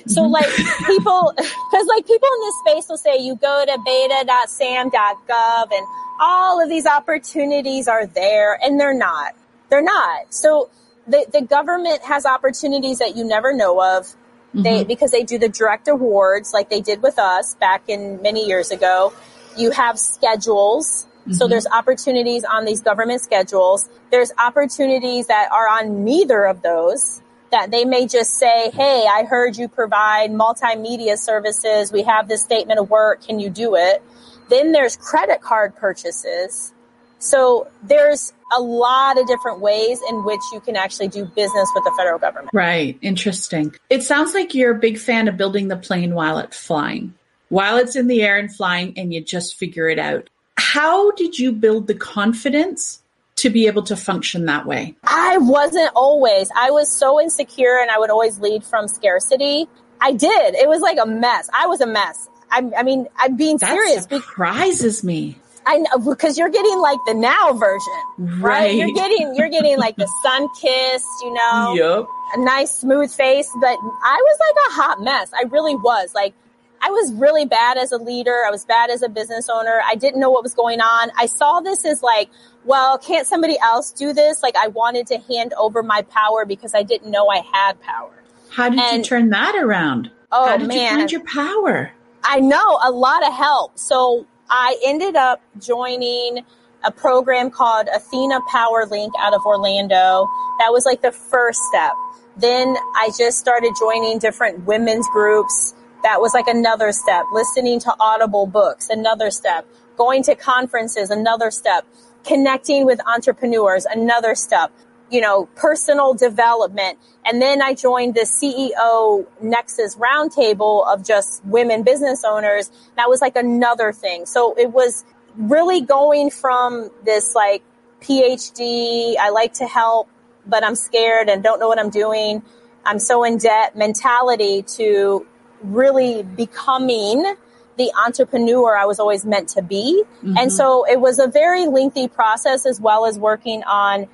So 0.08 0.24
mm-hmm. 0.24 0.32
like 0.32 0.50
people, 0.88 1.34
cause 1.72 1.88
like 1.88 2.08
people 2.08 2.30
in 2.36 2.42
this 2.42 2.60
space 2.60 2.90
will 2.90 2.98
say 2.98 3.18
you 3.18 3.36
go 3.36 3.66
to 3.66 3.78
beta.sam.gov 3.86 5.72
and 5.72 5.88
all 6.22 6.62
of 6.62 6.70
these 6.70 6.86
opportunities 6.86 7.88
are 7.88 8.06
there 8.06 8.60
and 8.64 8.80
they're 8.80 8.94
not. 8.94 9.34
They're 9.70 9.82
not. 9.82 10.34
So 10.34 10.70
the, 11.08 11.26
the 11.32 11.42
government 11.42 12.02
has 12.04 12.26
opportunities 12.26 13.00
that 13.00 13.16
you 13.16 13.24
never 13.24 13.54
know 13.54 13.82
of 13.82 14.16
Mm-hmm. 14.50 14.64
They 14.64 14.84
because 14.84 15.12
they 15.12 15.24
do 15.24 15.38
the 15.38 15.50
direct 15.50 15.88
awards 15.88 16.54
like 16.54 16.70
they 16.70 16.82
did 16.82 17.04
with 17.04 17.20
us 17.20 17.56
back 17.56 17.84
in 17.88 18.22
many 18.22 18.48
years 18.48 18.72
ago. 18.72 19.14
You 19.56 19.72
have 19.72 20.00
schedules. 20.00 21.06
Mm-hmm. 21.22 21.34
So 21.34 21.48
there's 21.48 21.68
opportunities 21.68 22.44
on 22.44 22.66
these 22.66 22.82
government 22.82 23.22
schedules. 23.22 23.90
There's 24.10 24.32
opportunities 24.40 25.28
that 25.28 25.50
are 25.52 25.68
on 25.68 26.04
neither 26.04 26.46
of 26.46 26.62
those 26.62 27.22
that 27.52 27.72
they 27.72 27.86
may 27.86 28.08
just 28.08 28.36
say, 28.36 28.72
Hey, 28.72 29.06
I 29.10 29.24
heard 29.24 29.58
you 29.58 29.68
provide 29.68 30.32
multimedia 30.32 31.18
services. 31.18 31.92
We 31.92 32.04
have 32.04 32.28
this 32.28 32.44
statement 32.44 32.80
of 32.80 32.90
work. 32.90 33.24
Can 33.24 33.40
you 33.40 33.50
do 33.50 33.76
it? 33.76 34.02
Then 34.50 34.72
there's 34.72 34.98
credit 34.98 35.42
card 35.42 35.76
purchases. 35.76 36.74
So 37.20 37.68
there's 37.84 38.34
a 38.56 38.62
lot 38.62 39.20
of 39.20 39.28
different 39.28 39.60
ways 39.60 40.00
in 40.10 40.24
which 40.24 40.42
you 40.54 40.60
can 40.60 40.76
actually 40.76 41.08
do 41.08 41.26
business 41.26 41.70
with 41.76 41.84
the 41.84 41.94
federal 41.98 42.20
government. 42.20 42.50
Right. 42.54 42.98
Interesting. 43.02 43.76
It 43.90 44.04
sounds 44.04 44.34
like 44.34 44.54
you're 44.56 44.76
a 44.76 44.80
big 44.80 44.98
fan 44.98 45.28
of 45.28 45.38
building 45.38 45.68
the 45.68 45.78
plane 45.78 46.14
while 46.14 46.40
it's 46.40 46.58
flying. 46.58 47.14
while 47.50 47.78
it's 47.78 47.96
in 47.96 48.08
the 48.08 48.22
air 48.22 48.38
and 48.38 48.54
flying 48.56 48.94
and 48.98 49.14
you 49.14 49.22
just 49.22 49.56
figure 49.56 49.88
it 49.90 49.98
out. 50.00 50.30
How 50.58 51.12
did 51.12 51.40
you 51.40 51.52
build 51.52 51.88
the 51.88 51.96
confidence 51.96 53.02
to 53.38 53.50
be 53.50 53.68
able 53.68 53.84
to 53.84 53.96
function 53.96 54.46
that 54.46 54.66
way? 54.66 54.96
I 55.04 55.38
wasn't 55.40 55.92
always. 55.96 56.50
I 56.56 56.72
was 56.72 56.92
so 56.92 57.20
insecure 57.20 57.80
and 57.82 57.90
I 57.90 57.98
would 57.98 58.10
always 58.10 58.40
lead 58.40 58.64
from 58.64 58.88
scarcity. 58.88 59.68
I 60.02 60.12
did. 60.12 60.56
It 60.56 60.68
was 60.70 60.82
like 60.82 60.98
a 61.02 61.06
mess. 61.08 61.50
I 61.54 61.68
was 61.68 61.82
a 61.82 61.88
mess. 61.88 62.30
I, 62.52 62.70
I 62.78 62.84
mean, 62.84 63.08
I'm 63.18 63.36
being 63.36 63.58
that 63.58 63.70
serious. 63.72 64.04
surprises 64.06 65.04
me. 65.04 65.38
I 65.70 65.78
know 65.78 66.00
because 66.00 66.36
you're 66.36 66.50
getting 66.50 66.80
like 66.80 66.98
the 67.06 67.14
now 67.14 67.54
version, 67.54 67.94
right? 68.18 68.42
right? 68.42 68.76
You're 68.76 68.92
getting 68.92 69.36
you're 69.36 69.50
getting 69.50 69.78
like 69.78 69.98
the 69.98 70.08
sun 70.24 70.48
kissed, 70.60 71.08
you 71.22 71.32
know, 71.32 71.76
yep. 71.76 72.08
a 72.34 72.44
nice 72.44 72.80
smooth 72.80 73.14
face. 73.14 73.48
But 73.62 73.78
I 73.78 74.18
was 74.20 74.40
like 74.40 74.56
a 74.56 74.72
hot 74.82 75.04
mess. 75.04 75.32
I 75.32 75.44
really 75.44 75.76
was. 75.76 76.16
Like 76.16 76.34
I 76.82 76.90
was 76.90 77.14
really 77.14 77.46
bad 77.46 77.78
as 77.78 77.92
a 77.92 77.98
leader. 77.98 78.36
I 78.48 78.50
was 78.50 78.66
bad 78.66 78.90
as 78.90 79.04
a 79.04 79.10
business 79.10 79.48
owner. 79.48 79.80
I 79.86 79.94
didn't 79.94 80.20
know 80.20 80.32
what 80.32 80.42
was 80.42 80.56
going 80.56 80.82
on. 80.82 81.12
I 81.16 81.28
saw 81.28 81.60
this 81.60 81.86
as 81.86 82.02
like, 82.02 82.32
well, 82.66 82.98
can't 82.98 83.28
somebody 83.28 83.60
else 83.62 83.92
do 83.92 84.12
this? 84.12 84.42
Like 84.42 84.56
I 84.56 84.70
wanted 84.70 85.06
to 85.08 85.20
hand 85.20 85.54
over 85.54 85.84
my 85.84 86.02
power 86.02 86.46
because 86.46 86.74
I 86.74 86.82
didn't 86.82 87.12
know 87.12 87.28
I 87.28 87.44
had 87.54 87.80
power. 87.82 88.24
How 88.50 88.70
did 88.70 88.80
and, 88.80 88.98
you 88.98 89.04
turn 89.04 89.30
that 89.30 89.56
around? 89.56 90.10
Oh 90.32 90.48
How 90.48 90.58
did 90.58 90.68
man. 90.68 90.78
you 90.80 90.90
find 90.98 91.12
your 91.12 91.26
power? 91.26 91.92
I 92.24 92.40
know 92.40 92.80
a 92.84 92.90
lot 92.90 93.26
of 93.26 93.36
help. 93.36 93.78
So 93.78 94.26
I 94.50 94.78
ended 94.86 95.16
up 95.16 95.42
joining 95.60 96.46
a 96.84 96.92
program 96.92 97.52
called 97.52 97.88
Athena 97.94 98.40
Power 98.52 98.86
Link 98.90 99.14
out 99.20 99.34
of 99.34 99.46
Orlando. 99.46 100.28
That 100.60 100.72
was 100.72 100.86
like 100.86 101.02
the 101.02 101.12
first 101.12 101.60
step. 101.70 101.94
Then 102.38 102.78
I 102.96 103.12
just 103.18 103.38
started 103.38 103.74
joining 103.80 104.18
different 104.20 104.66
women's 104.66 105.08
groups 105.10 105.74
that 106.04 106.22
was 106.22 106.34
like 106.34 106.48
another 106.48 106.92
step. 106.92 107.26
Listening 107.34 107.80
to 107.82 107.94
audible 108.00 108.46
books, 108.46 108.90
another 108.90 109.32
step. 109.32 109.68
Going 109.98 110.24
to 110.24 110.36
conferences, 110.36 111.10
another 111.10 111.52
step. 111.52 111.86
Connecting 112.26 112.86
with 112.86 113.00
entrepreneurs, 113.06 113.86
another 113.86 114.36
step. 114.36 114.72
You 115.10 115.22
know, 115.22 115.48
personal 115.56 116.14
development. 116.14 117.00
And 117.26 117.42
then 117.42 117.62
I 117.62 117.74
joined 117.74 118.16
the 118.16 118.22
CEO 118.22 119.26
Nexus 119.42 119.96
roundtable 119.96 120.88
of 120.92 121.06
just 121.06 121.44
women 121.46 121.84
business 121.84 122.24
owners. 122.24 122.72
That 122.96 123.10
was 123.10 123.22
like 123.22 123.36
another 123.36 123.92
thing. 123.92 124.26
So 124.26 124.54
it 124.58 124.72
was 124.72 125.04
really 125.36 125.82
going 125.82 126.30
from 126.30 126.92
this 127.04 127.34
like 127.36 127.64
PhD, 128.02 129.16
I 129.20 129.30
like 129.30 129.54
to 129.54 129.66
help, 129.66 130.10
but 130.46 130.64
I'm 130.64 130.76
scared 130.76 131.30
and 131.30 131.44
don't 131.44 131.60
know 131.60 131.68
what 131.68 131.80
I'm 131.80 131.90
doing. 131.90 132.44
I'm 132.86 133.00
so 133.00 133.24
in 133.24 133.38
debt 133.38 133.76
mentality 133.76 134.64
to 134.78 135.26
really 135.62 136.24
becoming 136.24 137.36
the 137.78 137.92
entrepreneur 138.06 138.78
I 138.78 138.86
was 138.86 139.00
always 139.00 139.26
meant 139.26 139.50
to 139.50 139.62
be. 139.62 140.04
Mm-hmm. 140.18 140.38
And 140.38 140.52
so 140.52 140.86
it 140.86 141.00
was 141.00 141.20
a 141.20 141.28
very 141.28 141.66
lengthy 141.66 142.08
process 142.08 142.66
as 142.66 142.80
well 142.80 143.06
as 143.06 143.18
working 143.18 143.64
on 143.64 144.08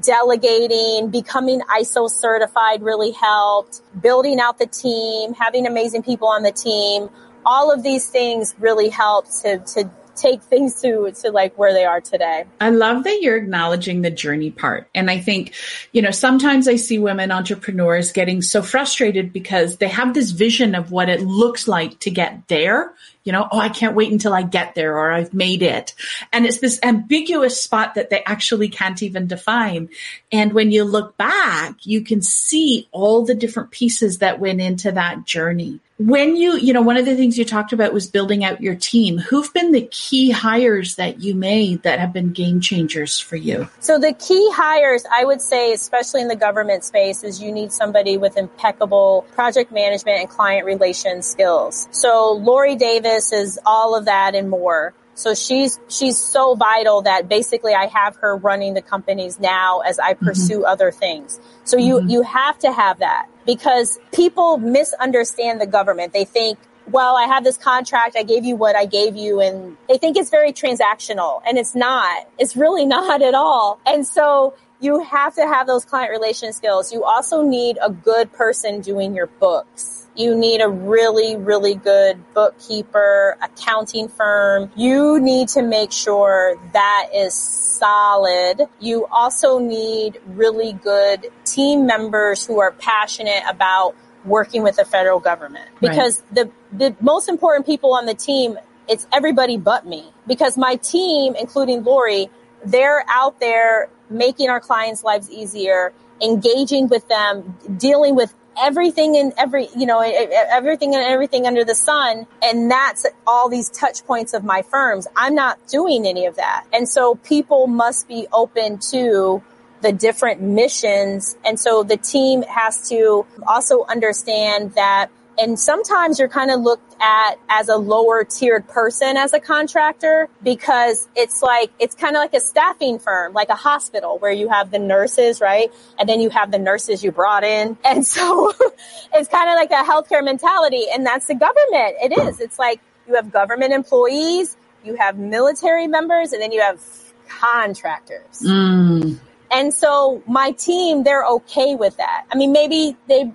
delegating, 0.00 1.10
becoming 1.10 1.60
ISO 1.62 2.08
certified 2.10 2.82
really 2.82 3.12
helped, 3.12 3.82
building 4.00 4.40
out 4.40 4.58
the 4.58 4.66
team, 4.66 5.34
having 5.34 5.66
amazing 5.66 6.02
people 6.02 6.28
on 6.28 6.42
the 6.42 6.52
team. 6.52 7.08
All 7.44 7.72
of 7.72 7.82
these 7.82 8.08
things 8.08 8.54
really 8.58 8.88
helped 8.88 9.42
to, 9.42 9.58
to 9.58 9.90
take 10.14 10.42
things 10.42 10.80
to 10.82 11.10
to 11.22 11.30
like 11.30 11.56
where 11.58 11.72
they 11.72 11.84
are 11.84 12.00
today. 12.00 12.44
I 12.60 12.70
love 12.70 13.04
that 13.04 13.22
you're 13.22 13.36
acknowledging 13.36 14.02
the 14.02 14.10
journey 14.10 14.50
part. 14.50 14.88
And 14.94 15.10
I 15.10 15.18
think, 15.18 15.54
you 15.92 16.02
know, 16.02 16.10
sometimes 16.10 16.68
I 16.68 16.76
see 16.76 16.98
women 16.98 17.32
entrepreneurs 17.32 18.12
getting 18.12 18.42
so 18.42 18.62
frustrated 18.62 19.32
because 19.32 19.78
they 19.78 19.88
have 19.88 20.14
this 20.14 20.30
vision 20.30 20.74
of 20.74 20.90
what 20.90 21.08
it 21.08 21.20
looks 21.22 21.66
like 21.66 21.98
to 22.00 22.10
get 22.10 22.48
there. 22.48 22.92
You 23.24 23.32
know, 23.32 23.46
oh, 23.50 23.58
I 23.58 23.68
can't 23.68 23.94
wait 23.94 24.12
until 24.12 24.34
I 24.34 24.42
get 24.42 24.74
there 24.74 24.98
or 24.98 25.12
I've 25.12 25.32
made 25.32 25.62
it. 25.62 25.94
And 26.32 26.46
it's 26.46 26.58
this 26.58 26.80
ambiguous 26.82 27.62
spot 27.62 27.94
that 27.94 28.10
they 28.10 28.22
actually 28.24 28.68
can't 28.68 29.02
even 29.02 29.26
define. 29.26 29.88
And 30.30 30.52
when 30.52 30.72
you 30.72 30.84
look 30.84 31.16
back, 31.16 31.86
you 31.86 32.02
can 32.02 32.22
see 32.22 32.88
all 32.90 33.24
the 33.24 33.34
different 33.34 33.70
pieces 33.70 34.18
that 34.18 34.40
went 34.40 34.60
into 34.60 34.92
that 34.92 35.24
journey 35.24 35.80
when 36.06 36.36
you, 36.36 36.56
you 36.56 36.72
know, 36.72 36.82
one 36.82 36.96
of 36.96 37.04
the 37.04 37.14
things 37.14 37.38
you 37.38 37.44
talked 37.44 37.72
about 37.72 37.92
was 37.92 38.06
building 38.06 38.44
out 38.44 38.60
your 38.60 38.74
team. 38.74 39.18
Who've 39.18 39.52
been 39.52 39.72
the 39.72 39.82
key 39.82 40.30
hires 40.30 40.96
that 40.96 41.20
you 41.20 41.34
made 41.34 41.82
that 41.82 41.98
have 42.00 42.12
been 42.12 42.32
game 42.32 42.60
changers 42.60 43.20
for 43.20 43.36
you? 43.36 43.68
So 43.80 43.98
the 43.98 44.12
key 44.12 44.50
hires, 44.52 45.04
I 45.12 45.24
would 45.24 45.40
say, 45.40 45.72
especially 45.72 46.22
in 46.22 46.28
the 46.28 46.36
government 46.36 46.84
space, 46.84 47.22
is 47.22 47.40
you 47.40 47.52
need 47.52 47.72
somebody 47.72 48.16
with 48.16 48.36
impeccable 48.36 49.26
project 49.32 49.70
management 49.70 50.20
and 50.20 50.28
client 50.28 50.66
relation 50.66 51.22
skills. 51.22 51.88
So 51.92 52.32
Lori 52.32 52.74
Davis 52.74 53.11
is 53.32 53.58
all 53.66 53.96
of 53.96 54.06
that 54.06 54.34
and 54.34 54.48
more. 54.48 54.94
So 55.14 55.34
she's 55.34 55.78
she's 55.88 56.18
so 56.18 56.54
vital 56.54 57.02
that 57.02 57.28
basically 57.28 57.74
I 57.74 57.86
have 57.86 58.16
her 58.16 58.36
running 58.36 58.74
the 58.74 58.82
companies 58.82 59.38
now 59.38 59.80
as 59.80 59.98
I 59.98 60.14
mm-hmm. 60.14 60.26
pursue 60.26 60.58
mm-hmm. 60.58 60.72
other 60.72 60.90
things. 60.90 61.38
So 61.64 61.76
you 61.76 61.96
mm-hmm. 61.96 62.08
you 62.08 62.22
have 62.22 62.58
to 62.60 62.72
have 62.72 63.00
that 63.00 63.28
because 63.46 63.98
people 64.12 64.56
misunderstand 64.56 65.60
the 65.60 65.66
government. 65.66 66.12
They 66.12 66.24
think 66.24 66.58
well, 66.90 67.16
I 67.16 67.24
have 67.26 67.44
this 67.44 67.56
contract. 67.56 68.16
I 68.16 68.22
gave 68.22 68.44
you 68.44 68.56
what 68.56 68.74
I 68.74 68.86
gave 68.86 69.16
you. 69.16 69.40
And 69.40 69.76
they 69.88 69.98
think 69.98 70.16
it's 70.16 70.30
very 70.30 70.52
transactional 70.52 71.40
and 71.46 71.56
it's 71.56 71.74
not. 71.74 72.28
It's 72.38 72.56
really 72.56 72.84
not 72.96 73.22
at 73.22 73.34
all. 73.34 73.80
And 73.86 74.06
so 74.06 74.54
you 74.82 75.00
have 75.04 75.34
to 75.36 75.46
have 75.46 75.66
those 75.66 75.84
client 75.84 76.10
relation 76.10 76.52
skills. 76.52 76.92
You 76.92 77.04
also 77.04 77.42
need 77.42 77.78
a 77.80 77.90
good 77.90 78.32
person 78.32 78.80
doing 78.80 79.14
your 79.14 79.26
books 79.26 80.02
you 80.14 80.36
need 80.36 80.60
a 80.60 80.68
really, 80.68 81.36
really 81.36 81.74
good 81.74 82.22
bookkeeper, 82.34 83.36
accounting 83.42 84.08
firm. 84.08 84.70
You 84.76 85.18
need 85.20 85.48
to 85.48 85.62
make 85.62 85.90
sure 85.90 86.56
that 86.72 87.08
is 87.14 87.34
solid. 87.34 88.68
You 88.78 89.06
also 89.06 89.58
need 89.58 90.20
really 90.26 90.74
good 90.74 91.28
team 91.44 91.86
members 91.86 92.44
who 92.44 92.60
are 92.60 92.72
passionate 92.72 93.42
about 93.48 93.94
working 94.24 94.62
with 94.62 94.76
the 94.76 94.84
federal 94.84 95.18
government 95.18 95.68
because 95.80 96.22
right. 96.32 96.50
the, 96.72 96.88
the 96.90 96.96
most 97.00 97.28
important 97.28 97.66
people 97.66 97.94
on 97.94 98.06
the 98.06 98.14
team, 98.14 98.58
it's 98.88 99.06
everybody 99.12 99.56
but 99.56 99.86
me 99.86 100.12
because 100.26 100.58
my 100.58 100.76
team, 100.76 101.34
including 101.36 101.82
Lori, 101.82 102.30
they're 102.64 103.04
out 103.08 103.40
there 103.40 103.88
making 104.12 104.48
our 104.48 104.60
clients' 104.60 105.02
lives 105.02 105.30
easier, 105.30 105.92
engaging 106.20 106.88
with 106.88 107.08
them, 107.08 107.56
dealing 107.76 108.14
with 108.14 108.34
everything 108.60 109.16
and 109.16 109.32
every, 109.38 109.68
you 109.76 109.86
know, 109.86 110.00
everything 110.00 110.94
and 110.94 111.02
everything 111.02 111.46
under 111.46 111.64
the 111.64 111.74
sun. 111.74 112.26
And 112.42 112.70
that's 112.70 113.06
all 113.26 113.48
these 113.48 113.70
touch 113.70 114.04
points 114.04 114.34
of 114.34 114.44
my 114.44 114.62
firms. 114.62 115.06
I'm 115.16 115.34
not 115.34 115.66
doing 115.68 116.06
any 116.06 116.26
of 116.26 116.36
that. 116.36 116.64
And 116.72 116.88
so 116.88 117.14
people 117.16 117.66
must 117.66 118.08
be 118.08 118.26
open 118.32 118.78
to 118.90 119.42
the 119.80 119.92
different 119.92 120.40
missions. 120.40 121.36
And 121.44 121.58
so 121.58 121.82
the 121.82 121.96
team 121.96 122.42
has 122.42 122.88
to 122.90 123.26
also 123.46 123.84
understand 123.84 124.74
that 124.74 125.10
and 125.38 125.58
sometimes 125.58 126.18
you're 126.18 126.28
kind 126.28 126.50
of 126.50 126.60
looked 126.60 126.94
at 127.00 127.34
as 127.48 127.68
a 127.68 127.76
lower 127.76 128.24
tiered 128.24 128.68
person 128.68 129.16
as 129.16 129.32
a 129.32 129.40
contractor 129.40 130.28
because 130.42 131.08
it's 131.16 131.42
like, 131.42 131.70
it's 131.78 131.94
kind 131.94 132.16
of 132.16 132.20
like 132.20 132.34
a 132.34 132.40
staffing 132.40 132.98
firm, 132.98 133.32
like 133.32 133.48
a 133.48 133.54
hospital 133.54 134.18
where 134.18 134.32
you 134.32 134.48
have 134.48 134.70
the 134.70 134.78
nurses, 134.78 135.40
right? 135.40 135.72
And 135.98 136.08
then 136.08 136.20
you 136.20 136.30
have 136.30 136.50
the 136.50 136.58
nurses 136.58 137.02
you 137.02 137.12
brought 137.12 137.44
in. 137.44 137.76
And 137.92 138.06
so 138.06 138.52
it's 139.14 139.28
kind 139.28 139.50
of 139.50 139.56
like 139.56 139.70
a 139.70 139.84
healthcare 139.84 140.24
mentality. 140.24 140.84
And 140.92 141.04
that's 141.04 141.26
the 141.26 141.34
government. 141.34 141.96
It 142.02 142.18
is. 142.26 142.40
It's 142.40 142.58
like 142.58 142.80
you 143.06 143.14
have 143.16 143.30
government 143.30 143.72
employees, 143.74 144.56
you 144.82 144.94
have 144.94 145.18
military 145.18 145.86
members, 145.86 146.32
and 146.32 146.40
then 146.40 146.52
you 146.52 146.62
have 146.62 146.80
contractors. 147.28 148.40
Mm. 148.40 149.18
And 149.50 149.74
so 149.74 150.22
my 150.26 150.52
team, 150.52 151.04
they're 151.04 151.24
okay 151.24 151.74
with 151.74 151.98
that. 151.98 152.24
I 152.32 152.36
mean, 152.36 152.52
maybe 152.52 152.96
they 153.08 153.30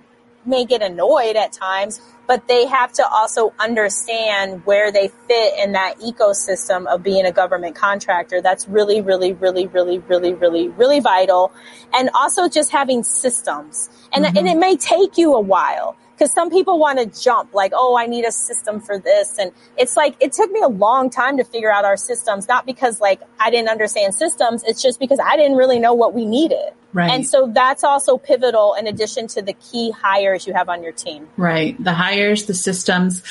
may 0.48 0.64
get 0.64 0.82
annoyed 0.82 1.36
at 1.36 1.52
times, 1.52 2.00
but 2.26 2.48
they 2.48 2.66
have 2.66 2.92
to 2.94 3.06
also 3.06 3.54
understand 3.58 4.64
where 4.66 4.90
they 4.90 5.08
fit 5.26 5.58
in 5.58 5.72
that 5.72 5.98
ecosystem 6.00 6.86
of 6.86 7.02
being 7.02 7.24
a 7.24 7.32
government 7.32 7.74
contractor. 7.76 8.42
That's 8.42 8.68
really, 8.68 9.00
really, 9.00 9.32
really, 9.32 9.66
really, 9.66 9.98
really, 9.98 10.34
really, 10.34 10.68
really 10.68 11.00
vital. 11.00 11.52
And 11.94 12.10
also 12.14 12.48
just 12.48 12.70
having 12.70 13.02
systems. 13.04 13.88
And, 14.12 14.24
mm-hmm. 14.24 14.36
and 14.36 14.48
it 14.48 14.56
may 14.56 14.76
take 14.76 15.16
you 15.16 15.34
a 15.34 15.40
while 15.40 15.96
because 16.18 16.32
some 16.32 16.50
people 16.50 16.80
want 16.80 16.98
to 16.98 17.22
jump 17.22 17.54
like, 17.54 17.72
oh, 17.74 17.96
I 17.96 18.06
need 18.06 18.24
a 18.24 18.32
system 18.32 18.80
for 18.80 18.98
this. 18.98 19.38
And 19.38 19.52
it's 19.76 19.96
like, 19.96 20.16
it 20.18 20.32
took 20.32 20.50
me 20.50 20.60
a 20.60 20.68
long 20.68 21.10
time 21.10 21.36
to 21.36 21.44
figure 21.44 21.72
out 21.72 21.84
our 21.84 21.96
systems, 21.96 22.48
not 22.48 22.66
because 22.66 23.00
like 23.00 23.20
I 23.38 23.50
didn't 23.50 23.68
understand 23.68 24.14
systems. 24.14 24.64
It's 24.64 24.82
just 24.82 24.98
because 24.98 25.20
I 25.24 25.36
didn't 25.36 25.56
really 25.56 25.78
know 25.78 25.94
what 25.94 26.14
we 26.14 26.26
needed. 26.26 26.72
Right. 26.92 27.10
And 27.10 27.26
so 27.26 27.50
that's 27.54 27.84
also 27.84 28.18
pivotal 28.18 28.74
in 28.74 28.86
addition 28.86 29.28
to 29.28 29.42
the 29.42 29.52
key 29.52 29.90
hires 29.92 30.46
you 30.46 30.54
have 30.54 30.68
on 30.68 30.82
your 30.82 30.92
team. 30.92 31.28
Right. 31.36 31.82
The 31.82 31.92
hires, 31.92 32.46
the 32.46 32.54
systems, 32.54 33.22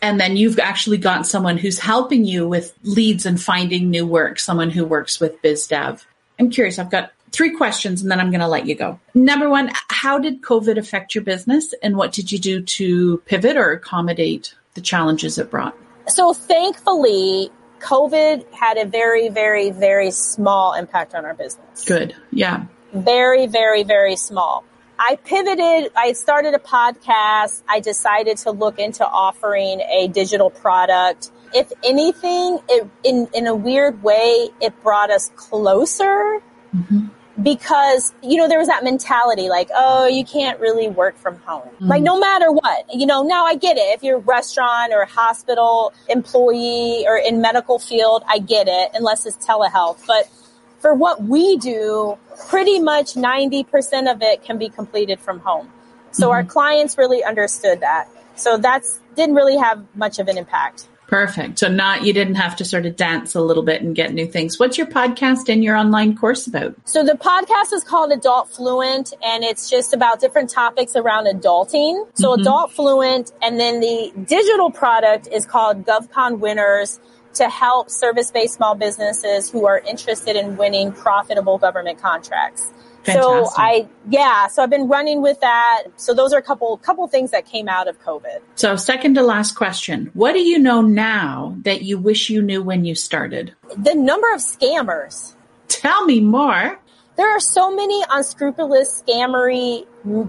and 0.00 0.20
then 0.20 0.36
you've 0.36 0.58
actually 0.58 0.98
got 0.98 1.26
someone 1.26 1.56
who's 1.56 1.78
helping 1.78 2.24
you 2.24 2.46
with 2.46 2.74
leads 2.82 3.26
and 3.26 3.40
finding 3.40 3.90
new 3.90 4.06
work, 4.06 4.38
someone 4.38 4.70
who 4.70 4.84
works 4.84 5.18
with 5.18 5.40
BizDev. 5.42 6.04
I'm 6.38 6.50
curious, 6.50 6.78
I've 6.78 6.90
got 6.90 7.12
three 7.32 7.56
questions 7.56 8.02
and 8.02 8.10
then 8.10 8.20
I'm 8.20 8.30
going 8.30 8.40
to 8.40 8.48
let 8.48 8.66
you 8.66 8.74
go. 8.74 8.98
Number 9.14 9.48
one, 9.48 9.70
how 9.88 10.18
did 10.18 10.42
COVID 10.42 10.78
affect 10.78 11.14
your 11.14 11.24
business 11.24 11.74
and 11.82 11.96
what 11.96 12.12
did 12.12 12.32
you 12.32 12.38
do 12.38 12.62
to 12.62 13.18
pivot 13.26 13.56
or 13.56 13.72
accommodate 13.72 14.54
the 14.74 14.80
challenges 14.80 15.38
it 15.38 15.50
brought? 15.50 15.76
So 16.08 16.32
thankfully, 16.32 17.50
COVID 17.80 18.52
had 18.52 18.78
a 18.78 18.84
very, 18.84 19.28
very, 19.28 19.70
very 19.70 20.10
small 20.10 20.74
impact 20.74 21.14
on 21.14 21.24
our 21.24 21.34
business. 21.34 21.84
Good. 21.84 22.14
Yeah. 22.30 22.64
Very, 22.92 23.46
very, 23.46 23.82
very 23.82 24.16
small. 24.16 24.64
I 24.98 25.16
pivoted. 25.16 25.92
I 25.94 26.12
started 26.12 26.54
a 26.54 26.58
podcast. 26.58 27.62
I 27.68 27.80
decided 27.80 28.38
to 28.38 28.50
look 28.50 28.78
into 28.78 29.06
offering 29.06 29.80
a 29.80 30.08
digital 30.08 30.48
product. 30.48 31.30
If 31.52 31.70
anything, 31.84 32.60
it, 32.68 32.88
in, 33.04 33.28
in 33.34 33.46
a 33.46 33.54
weird 33.54 34.02
way, 34.02 34.48
it 34.60 34.82
brought 34.82 35.10
us 35.10 35.30
closer 35.36 36.40
mm-hmm. 36.76 37.06
Because 37.42 38.14
you 38.22 38.38
know 38.38 38.48
there 38.48 38.58
was 38.58 38.68
that 38.68 38.82
mentality 38.82 39.50
like 39.50 39.68
oh 39.74 40.06
you 40.06 40.24
can't 40.24 40.58
really 40.58 40.88
work 40.88 41.18
from 41.18 41.36
home. 41.40 41.68
Mm-hmm. 41.68 41.88
like 41.88 42.02
no 42.02 42.18
matter 42.18 42.50
what 42.50 42.86
you 42.94 43.04
know 43.04 43.22
now 43.22 43.44
i 43.44 43.54
get 43.54 43.76
it. 43.76 43.94
If 43.94 44.02
you're 44.02 44.16
a 44.16 44.20
restaurant 44.20 44.94
or 44.94 45.02
a 45.02 45.06
hospital 45.06 45.92
employee 46.08 47.04
or 47.06 47.18
in 47.18 47.42
medical 47.42 47.78
field 47.78 48.24
i 48.26 48.38
get 48.38 48.68
it 48.68 48.90
unless 48.94 49.26
it's 49.26 49.36
telehealth. 49.46 50.06
But 50.06 50.30
for 50.78 50.94
what 50.94 51.24
we 51.24 51.58
do 51.58 52.16
pretty 52.48 52.78
much 52.78 53.14
90% 53.14 54.10
of 54.10 54.22
it 54.22 54.42
can 54.42 54.56
be 54.56 54.68
completed 54.68 55.20
from 55.20 55.40
home. 55.40 55.70
So 56.12 56.28
mm-hmm. 56.28 56.32
our 56.32 56.44
clients 56.44 56.96
really 56.96 57.22
understood 57.22 57.80
that. 57.80 58.08
So 58.36 58.56
that's 58.56 59.00
didn't 59.14 59.34
really 59.34 59.56
have 59.56 59.84
much 59.94 60.18
of 60.18 60.28
an 60.28 60.38
impact 60.38 60.88
Perfect. 61.06 61.60
So 61.60 61.68
not 61.68 62.04
you 62.04 62.12
didn't 62.12 62.34
have 62.34 62.56
to 62.56 62.64
sort 62.64 62.84
of 62.84 62.96
dance 62.96 63.34
a 63.34 63.40
little 63.40 63.62
bit 63.62 63.80
and 63.80 63.94
get 63.94 64.12
new 64.12 64.26
things. 64.26 64.58
What's 64.58 64.76
your 64.76 64.88
podcast 64.88 65.48
and 65.48 65.62
your 65.62 65.76
online 65.76 66.16
course 66.16 66.46
about? 66.46 66.74
So 66.84 67.04
the 67.04 67.12
podcast 67.12 67.72
is 67.72 67.84
called 67.84 68.10
Adult 68.10 68.50
Fluent 68.50 69.14
and 69.22 69.44
it's 69.44 69.70
just 69.70 69.94
about 69.94 70.20
different 70.20 70.50
topics 70.50 70.96
around 70.96 71.26
adulting. 71.26 72.08
So 72.14 72.32
mm-hmm. 72.32 72.40
Adult 72.40 72.72
Fluent 72.72 73.32
and 73.40 73.58
then 73.60 73.80
the 73.80 74.12
digital 74.26 74.70
product 74.70 75.28
is 75.30 75.46
called 75.46 75.86
GovCon 75.86 76.40
Winners 76.40 76.98
to 77.34 77.48
help 77.48 77.90
service-based 77.90 78.54
small 78.54 78.74
businesses 78.74 79.50
who 79.50 79.66
are 79.66 79.78
interested 79.78 80.36
in 80.36 80.56
winning 80.56 80.90
profitable 80.90 81.58
government 81.58 82.00
contracts. 82.00 82.72
Fantastic. 83.06 83.46
So 83.46 83.52
I, 83.56 83.88
yeah, 84.08 84.48
so 84.48 84.62
I've 84.62 84.70
been 84.70 84.88
running 84.88 85.22
with 85.22 85.40
that. 85.40 85.84
So 85.96 86.12
those 86.12 86.32
are 86.32 86.38
a 86.38 86.42
couple, 86.42 86.76
couple 86.78 87.06
things 87.08 87.30
that 87.30 87.46
came 87.46 87.68
out 87.68 87.88
of 87.88 88.00
COVID. 88.02 88.40
So 88.56 88.76
second 88.76 89.14
to 89.14 89.22
last 89.22 89.54
question. 89.54 90.10
What 90.14 90.32
do 90.32 90.40
you 90.40 90.58
know 90.58 90.80
now 90.82 91.56
that 91.62 91.82
you 91.82 91.98
wish 91.98 92.30
you 92.30 92.42
knew 92.42 92.62
when 92.62 92.84
you 92.84 92.94
started? 92.94 93.54
The 93.76 93.94
number 93.94 94.32
of 94.34 94.40
scammers. 94.40 95.34
Tell 95.68 96.04
me 96.04 96.20
more. 96.20 96.78
There 97.16 97.30
are 97.30 97.40
so 97.40 97.74
many 97.74 98.02
unscrupulous, 98.10 99.02
scammery, 99.02 99.86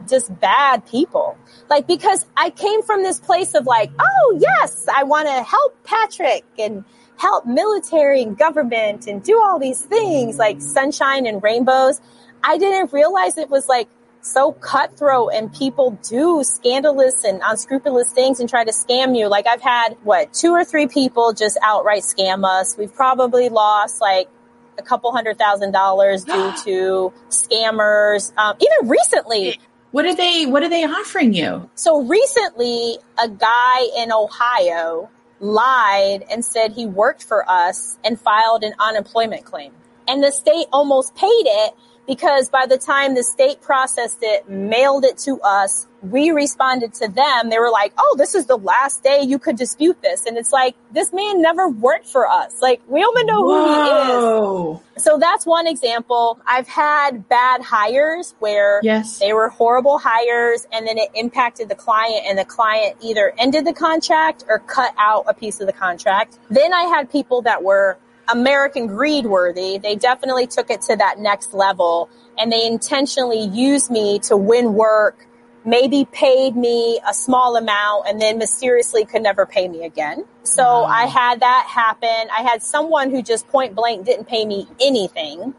just 0.08 0.40
bad 0.40 0.86
people. 0.86 1.38
Like, 1.70 1.86
because 1.86 2.26
I 2.38 2.50
came 2.50 2.82
from 2.84 3.04
this 3.04 3.20
place 3.20 3.56
of 3.56 3.66
like, 3.66 3.92
oh 4.00 4.40
yes, 4.40 4.88
I 4.94 5.04
want 5.04 5.28
to 5.28 5.44
help 5.44 5.84
Patrick 5.84 6.46
and 6.58 6.86
help 7.18 7.46
military 7.46 8.22
and 8.22 8.38
government 8.38 9.08
and 9.08 9.22
do 9.24 9.42
all 9.42 9.60
these 9.60 9.82
things 9.82 10.38
like 10.38 10.62
sunshine 10.62 11.26
and 11.26 11.44
rainbows. 11.44 12.00
I 12.48 12.58
didn't 12.58 12.94
realize 12.94 13.38
it 13.38 13.50
was 13.50 13.68
like 13.68 13.90
so 14.22 14.54
cutthroat 14.54 15.32
and 15.34 15.54
people 15.54 16.00
do 16.08 16.44
scandalous 16.46 17.26
and 17.26 17.42
unscrupulous 17.44 18.14
things 18.14 18.40
and 18.40 18.50
try 18.50 18.64
to 18.64 18.72
scam 18.72 19.18
you. 19.18 19.28
Like 19.28 19.48
I've 19.48 19.62
had 19.62 19.98
what 20.04 20.34
two 20.34 20.52
or 20.52 20.64
three 20.64 20.88
people 20.88 21.34
just 21.34 21.58
outright 21.62 22.04
scam 22.04 22.46
us. 22.46 22.78
We've 22.78 22.94
probably 22.94 23.50
lost 23.50 24.00
like 24.00 24.30
a 24.78 24.82
couple 24.82 25.12
hundred 25.12 25.38
thousand 25.38 25.74
dollars 25.74 26.24
due 26.24 26.54
to 26.64 27.14
scammers. 27.30 28.32
Um, 28.38 28.56
even 28.62 28.90
recently. 28.90 29.60
What 29.92 30.06
are 30.06 30.16
they, 30.16 30.46
what 30.46 30.64
are 30.64 30.70
they 30.70 30.86
offering 30.86 31.34
you? 31.34 31.70
So 31.76 32.02
recently 32.02 32.98
a 33.22 33.28
guy 33.28 33.88
in 33.98 34.14
Ohio 34.14 35.10
lied 35.42 36.24
and 36.32 36.46
said 36.46 36.72
he 36.72 36.86
worked 36.86 37.24
for 37.24 37.50
us 37.50 37.98
and 38.06 38.20
filed 38.20 38.64
an 38.64 38.74
unemployment 38.80 39.44
claim. 39.44 39.74
And 40.08 40.24
the 40.24 40.32
state 40.32 40.68
almost 40.72 41.14
paid 41.16 41.28
it 41.28 41.74
because 42.08 42.50
by 42.50 42.66
the 42.66 42.78
time 42.78 43.14
the 43.14 43.24
state 43.24 43.62
processed 43.62 44.20
it, 44.22 44.50
mailed 44.50 45.04
it 45.04 45.18
to 45.20 45.40
us, 45.42 45.88
we 46.02 46.32
responded 46.32 46.94
to 46.94 47.08
them. 47.08 47.50
They 47.50 47.60
were 47.60 47.70
like, 47.72 47.92
Oh, 47.98 48.16
this 48.18 48.34
is 48.34 48.46
the 48.46 48.58
last 48.58 49.04
day 49.04 49.22
you 49.22 49.38
could 49.40 49.58
dispute 49.58 50.02
this. 50.02 50.26
And 50.26 50.38
it's 50.38 50.54
like, 50.54 50.76
this 50.92 51.12
man 51.12 51.42
never 51.42 51.68
worked 51.68 52.08
for 52.08 52.28
us. 52.28 52.62
Like, 52.62 52.82
we 52.88 53.02
don't 53.02 53.18
even 53.18 53.28
know 53.28 53.42
Whoa. 53.42 54.74
who 54.74 54.74
he 54.74 54.80
is. 54.96 55.04
So 55.04 55.18
that's 55.18 55.46
one 55.46 55.68
example. 55.68 56.40
I've 56.48 56.68
had 56.68 57.28
bad 57.28 57.62
hires 57.62 58.36
where 58.40 58.80
yes. 58.84 59.20
they 59.20 59.34
were 59.34 59.50
horrible 59.50 60.00
hires 60.00 60.66
and 60.72 60.88
then 60.88 60.98
it 60.98 61.10
impacted 61.14 61.70
the 61.70 61.76
client 61.76 62.26
and 62.28 62.38
the 62.38 62.46
client 62.46 62.98
either 63.02 63.34
ended 63.38 63.66
the 63.66 63.74
contract 63.74 64.46
or 64.48 64.60
cut 64.60 64.94
out 64.98 65.26
a 65.28 65.34
piece 65.34 65.60
of 65.60 65.68
the 65.68 65.74
contract. 65.74 66.40
Then 66.50 66.74
I 66.74 66.84
had 66.84 67.12
people 67.12 67.42
that 67.44 67.64
were 67.64 67.98
American 68.30 68.88
greed 68.88 69.26
worthy. 69.26 69.78
They 69.78 69.96
definitely 69.96 70.48
took 70.48 70.70
it 70.70 70.82
to 70.84 70.96
that 70.96 71.20
next 71.20 71.54
level 71.54 72.10
and 72.38 72.52
they 72.52 72.66
intentionally 72.66 73.42
used 73.42 73.90
me 73.90 74.20
to 74.20 74.38
win 74.38 74.74
work, 74.74 75.28
maybe 75.66 76.06
paid 76.12 76.56
me 76.56 77.00
a 77.08 77.14
small 77.14 77.56
amount 77.56 78.08
and 78.08 78.22
then 78.22 78.38
mysteriously 78.38 79.06
could 79.06 79.22
never 79.22 79.46
pay 79.46 79.68
me 79.68 79.86
again. 79.86 80.26
So 80.44 80.64
wow. 80.64 80.86
I 80.86 81.06
had 81.06 81.40
that 81.42 81.68
happen. 81.70 82.30
I 82.36 82.42
had 82.42 82.62
someone 82.64 83.12
who 83.12 83.22
just 83.22 83.48
point 83.48 83.76
blank 83.76 84.06
didn't 84.06 84.28
pay 84.28 84.46
me 84.46 84.68
anything. 84.80 85.54